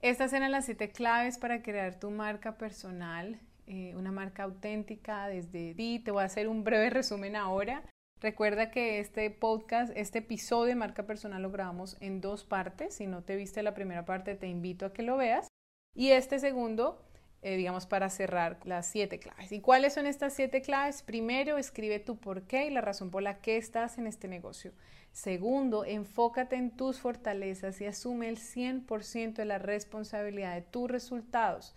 estas 0.00 0.32
eran 0.32 0.50
las 0.50 0.64
siete 0.64 0.90
claves 0.90 1.38
para 1.38 1.62
crear 1.62 2.00
tu 2.00 2.10
marca 2.10 2.56
personal, 2.58 3.38
eh, 3.66 3.94
una 3.94 4.10
marca 4.10 4.44
auténtica 4.44 5.28
desde 5.28 5.74
ti. 5.74 6.00
Te 6.04 6.10
voy 6.10 6.22
a 6.22 6.26
hacer 6.26 6.48
un 6.48 6.64
breve 6.64 6.90
resumen 6.90 7.36
ahora. 7.36 7.82
Recuerda 8.20 8.70
que 8.70 9.00
este 9.00 9.30
podcast, 9.30 9.92
este 9.94 10.20
episodio 10.20 10.68
de 10.68 10.74
marca 10.76 11.06
personal 11.06 11.42
lo 11.42 11.50
grabamos 11.50 11.98
en 12.00 12.22
dos 12.22 12.44
partes. 12.44 12.94
Si 12.94 13.06
no 13.06 13.22
te 13.22 13.36
viste 13.36 13.62
la 13.62 13.74
primera 13.74 14.06
parte, 14.06 14.34
te 14.34 14.48
invito 14.48 14.86
a 14.86 14.92
que 14.94 15.02
lo 15.02 15.18
veas. 15.18 15.48
Y 15.94 16.10
este 16.10 16.38
segundo 16.38 17.04
eh, 17.44 17.58
digamos, 17.58 17.84
para 17.84 18.08
cerrar 18.08 18.58
las 18.64 18.86
siete 18.86 19.18
claves. 19.18 19.52
¿Y 19.52 19.60
cuáles 19.60 19.92
son 19.92 20.06
estas 20.06 20.32
siete 20.32 20.62
claves? 20.62 21.02
Primero, 21.02 21.58
escribe 21.58 22.00
tu 22.00 22.16
por 22.16 22.44
qué 22.44 22.64
y 22.64 22.70
la 22.70 22.80
razón 22.80 23.10
por 23.10 23.22
la 23.22 23.42
que 23.42 23.58
estás 23.58 23.98
en 23.98 24.06
este 24.06 24.28
negocio. 24.28 24.72
Segundo, 25.12 25.84
enfócate 25.84 26.56
en 26.56 26.70
tus 26.70 27.00
fortalezas 27.00 27.82
y 27.82 27.84
asume 27.84 28.30
el 28.30 28.38
100% 28.38 29.34
de 29.34 29.44
la 29.44 29.58
responsabilidad 29.58 30.54
de 30.54 30.62
tus 30.62 30.90
resultados. 30.90 31.74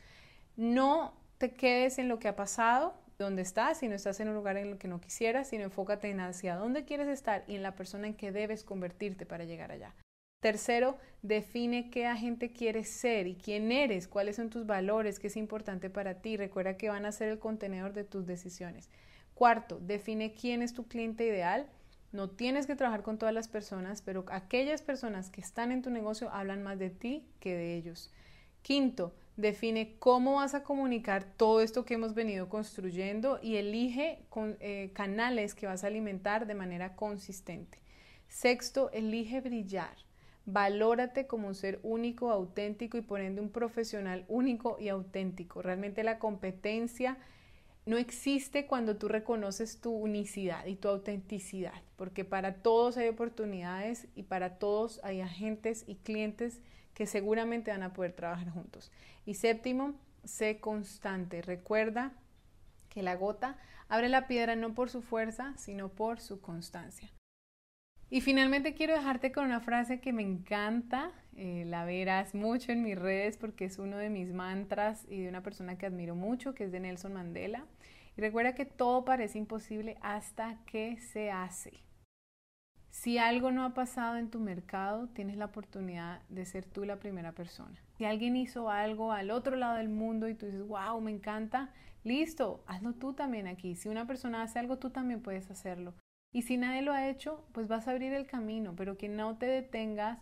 No 0.56 1.14
te 1.38 1.52
quedes 1.52 2.00
en 2.00 2.08
lo 2.08 2.18
que 2.18 2.30
ha 2.30 2.38
pasado, 2.38 2.96
donde 3.20 3.42
estás, 3.42 3.80
si 3.80 3.90
no 3.90 3.96
estás 3.96 4.22
en 4.22 4.30
un 4.30 4.36
lugar 4.36 4.56
en 4.56 4.70
el 4.70 4.78
que 4.78 4.88
no 4.88 5.02
quisieras, 5.02 5.50
sino 5.50 5.66
enfócate 5.66 6.10
en 6.10 6.22
hacia 6.22 6.56
dónde 6.56 6.86
quieres 6.86 7.10
estar 7.10 7.44
y 7.46 7.56
en 7.56 7.64
la 7.64 7.76
persona 7.76 8.08
en 8.08 8.14
que 8.14 8.32
debes 8.32 8.64
convertirte 8.64 9.26
para 9.26 9.44
llegar 9.44 9.74
allá. 9.74 9.94
Tercero, 10.40 10.98
define 11.24 11.90
qué 11.90 12.06
agente 12.06 12.52
quieres 12.52 12.90
ser 12.90 13.26
y 13.26 13.36
quién 13.36 13.72
eres, 13.72 14.08
cuáles 14.08 14.36
son 14.36 14.52
tus 14.52 14.68
valores, 14.68 15.18
qué 15.18 15.28
es 15.28 15.36
importante 15.36 15.90
para 15.90 16.22
ti. 16.22 16.38
Recuerda 16.38 16.78
que 16.78 16.90
van 16.90 17.08
a 17.08 17.12
ser 17.12 17.30
el 17.30 17.40
contenedor 17.40 17.94
de 17.94 18.04
tus 18.04 18.28
decisiones. 18.28 18.88
Cuarto, 19.34 19.80
define 19.80 20.36
quién 20.36 20.62
es 20.62 20.74
tu 20.74 20.88
cliente 20.88 21.26
ideal. 21.26 21.68
No 22.12 22.30
tienes 22.30 22.68
que 22.68 22.76
trabajar 22.76 23.02
con 23.02 23.18
todas 23.18 23.34
las 23.34 23.48
personas, 23.48 24.04
pero 24.04 24.26
aquellas 24.30 24.84
personas 24.84 25.32
que 25.32 25.42
están 25.42 25.72
en 25.72 25.82
tu 25.82 25.90
negocio 25.90 26.30
hablan 26.32 26.62
más 26.62 26.78
de 26.78 26.92
ti 26.92 27.28
que 27.40 27.56
de 27.56 27.76
ellos. 27.76 28.14
Quinto, 28.62 29.16
define 29.38 29.98
cómo 29.98 30.36
vas 30.36 30.54
a 30.54 30.64
comunicar 30.64 31.26
todo 31.36 31.62
esto 31.62 31.84
que 31.84 31.96
hemos 31.96 32.14
venido 32.14 32.48
construyendo 32.48 33.40
y 33.42 33.56
elige 33.56 34.24
eh, 34.60 34.92
canales 34.94 35.56
que 35.56 35.66
vas 35.66 35.84
a 35.84 35.88
alimentar 35.88 36.46
de 36.46 36.54
manera 36.54 36.96
consistente. 36.96 37.80
Sexto, 38.28 38.92
elige 38.92 39.42
brillar. 39.42 40.07
Valórate 40.50 41.28
como 41.28 41.50
un 41.50 41.56
ser 41.56 41.82
único, 41.84 42.32
auténtico 42.32 42.98
y 42.98 43.02
por 43.02 43.20
ende 43.20 43.42
un 43.42 43.50
profesional 43.50 44.24
único 44.30 44.78
y 44.80 44.88
auténtico. 44.88 45.62
Realmente 45.62 46.04
la 46.04 46.20
competencia 46.20 47.18
no 47.86 47.98
existe 47.98 48.66
cuando 48.66 48.96
tú 48.96 49.10
reconoces 49.10 49.82
tu 49.82 49.92
unicidad 49.92 50.66
y 50.66 50.78
tu 50.78 50.88
autenticidad, 50.88 51.82
porque 51.98 52.24
para 52.24 52.56
todos 52.56 52.96
hay 52.96 53.10
oportunidades 53.10 54.08
y 54.16 54.24
para 54.24 54.58
todos 54.58 55.02
hay 55.04 55.20
agentes 55.20 55.84
y 55.86 55.96
clientes 55.96 56.62
que 56.94 57.08
seguramente 57.08 57.72
van 57.72 57.84
a 57.84 57.92
poder 57.92 58.14
trabajar 58.14 58.50
juntos. 58.50 58.90
Y 59.26 59.34
séptimo, 59.34 59.96
sé 60.24 60.62
constante. 60.62 61.42
Recuerda 61.42 62.14
que 62.88 63.04
la 63.04 63.18
gota 63.18 63.58
abre 63.90 64.08
la 64.08 64.28
piedra 64.28 64.56
no 64.56 64.74
por 64.74 64.90
su 64.90 65.02
fuerza, 65.02 65.54
sino 65.58 65.90
por 65.90 66.22
su 66.22 66.40
constancia. 66.40 67.12
Y 68.10 68.22
finalmente 68.22 68.74
quiero 68.74 68.94
dejarte 68.94 69.34
con 69.34 69.46
una 69.46 69.60
frase 69.60 70.00
que 70.00 70.14
me 70.14 70.22
encanta, 70.22 71.12
eh, 71.36 71.66
la 71.68 71.84
verás 71.84 72.34
mucho 72.34 72.72
en 72.72 72.82
mis 72.82 72.98
redes 72.98 73.36
porque 73.38 73.66
es 73.66 73.80
uno 73.80 73.98
de 73.98 74.10
mis 74.10 74.32
mantras 74.34 75.06
y 75.10 75.22
de 75.22 75.30
una 75.30 75.44
persona 75.44 75.78
que 75.78 75.88
admiro 75.88 76.16
mucho, 76.16 76.56
que 76.56 76.64
es 76.64 76.72
de 76.72 76.80
Nelson 76.80 77.14
Mandela. 77.14 77.66
Y 78.16 78.22
recuerda 78.22 78.56
que 78.56 78.66
todo 78.66 79.04
parece 79.04 79.38
imposible 79.38 79.98
hasta 80.02 80.58
que 80.66 80.98
se 80.98 81.32
hace. 81.32 81.74
Si 82.90 83.18
algo 83.18 83.52
no 83.52 83.66
ha 83.66 83.74
pasado 83.74 84.16
en 84.16 84.32
tu 84.32 84.40
mercado, 84.40 85.10
tienes 85.10 85.36
la 85.36 85.46
oportunidad 85.46 86.22
de 86.30 86.46
ser 86.46 86.66
tú 86.66 86.86
la 86.86 87.00
primera 87.00 87.34
persona. 87.34 87.78
Si 87.98 88.06
alguien 88.06 88.38
hizo 88.38 88.70
algo 88.70 89.12
al 89.12 89.32
otro 89.32 89.58
lado 89.58 89.76
del 89.76 89.90
mundo 89.90 90.30
y 90.30 90.34
tú 90.34 90.46
dices, 90.46 90.66
wow, 90.66 91.00
me 91.02 91.12
encanta, 91.12 91.74
listo, 92.06 92.64
hazlo 92.68 92.94
tú 92.94 93.14
también 93.14 93.48
aquí. 93.48 93.76
Si 93.76 93.90
una 93.90 94.08
persona 94.08 94.44
hace 94.44 94.60
algo, 94.60 94.78
tú 94.78 94.92
también 94.92 95.22
puedes 95.22 95.52
hacerlo. 95.52 95.94
Y 96.34 96.44
si 96.44 96.58
nadie 96.58 96.82
lo 96.82 96.94
ha 96.94 97.10
hecho, 97.10 97.44
pues 97.52 97.68
vas 97.68 97.88
a 97.88 97.92
abrir 97.92 98.14
el 98.14 98.28
camino, 98.28 98.76
pero 98.76 98.98
que 98.98 99.10
no 99.10 99.38
te 99.38 99.46
detengas, 99.46 100.20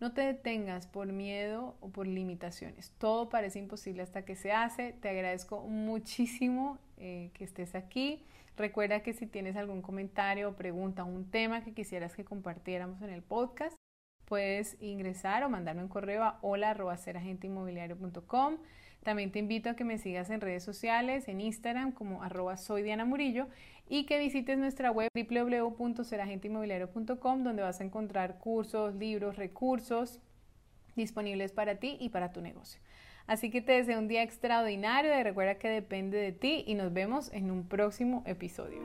no 0.00 0.12
te 0.12 0.22
detengas 0.22 0.86
por 0.86 1.08
miedo 1.08 1.76
o 1.80 1.90
por 1.90 2.06
limitaciones. 2.06 2.94
Todo 2.98 3.28
parece 3.28 3.58
imposible 3.58 4.02
hasta 4.02 4.24
que 4.24 4.36
se 4.36 4.52
hace. 4.52 4.92
Te 4.92 5.08
agradezco 5.08 5.66
muchísimo 5.66 6.78
eh, 6.96 7.30
que 7.34 7.44
estés 7.44 7.74
aquí. 7.74 8.24
Recuerda 8.56 9.02
que 9.02 9.12
si 9.12 9.26
tienes 9.26 9.56
algún 9.56 9.82
comentario 9.82 10.48
o 10.48 10.56
pregunta, 10.56 11.04
un 11.04 11.30
tema 11.30 11.62
que 11.62 11.74
quisieras 11.74 12.14
que 12.14 12.24
compartiéramos 12.24 13.02
en 13.02 13.10
el 13.10 13.22
podcast, 13.22 13.76
puedes 14.24 14.76
ingresar 14.80 15.44
o 15.44 15.48
mandarme 15.48 15.82
un 15.82 15.88
correo 15.88 16.24
a 16.24 16.38
hola.seragenteinmobiliario.com. 16.42 18.56
También 19.04 19.30
te 19.30 19.38
invito 19.38 19.70
a 19.70 19.76
que 19.76 19.84
me 19.84 19.98
sigas 19.98 20.28
en 20.30 20.40
redes 20.40 20.64
sociales, 20.64 21.28
en 21.28 21.40
Instagram 21.40 21.92
como 21.92 22.22
arroba 22.22 22.56
soy 22.56 22.82
Diana 22.82 23.04
Murillo 23.04 23.46
y 23.88 24.04
que 24.04 24.18
visites 24.18 24.58
nuestra 24.58 24.90
web 24.90 25.08
www.seragenteinmobiliario.com 25.14 27.42
donde 27.42 27.62
vas 27.62 27.80
a 27.80 27.84
encontrar 27.84 28.38
cursos, 28.38 28.94
libros, 28.94 29.36
recursos 29.36 30.20
disponibles 30.96 31.52
para 31.52 31.76
ti 31.76 31.96
y 32.00 32.10
para 32.10 32.32
tu 32.32 32.40
negocio. 32.40 32.80
Así 33.26 33.50
que 33.50 33.60
te 33.60 33.72
deseo 33.72 33.98
un 33.98 34.08
día 34.08 34.22
extraordinario 34.22 35.18
y 35.18 35.22
recuerda 35.22 35.58
que 35.58 35.68
depende 35.68 36.18
de 36.18 36.32
ti 36.32 36.64
y 36.66 36.74
nos 36.74 36.92
vemos 36.92 37.32
en 37.32 37.50
un 37.50 37.68
próximo 37.68 38.22
episodio. 38.26 38.80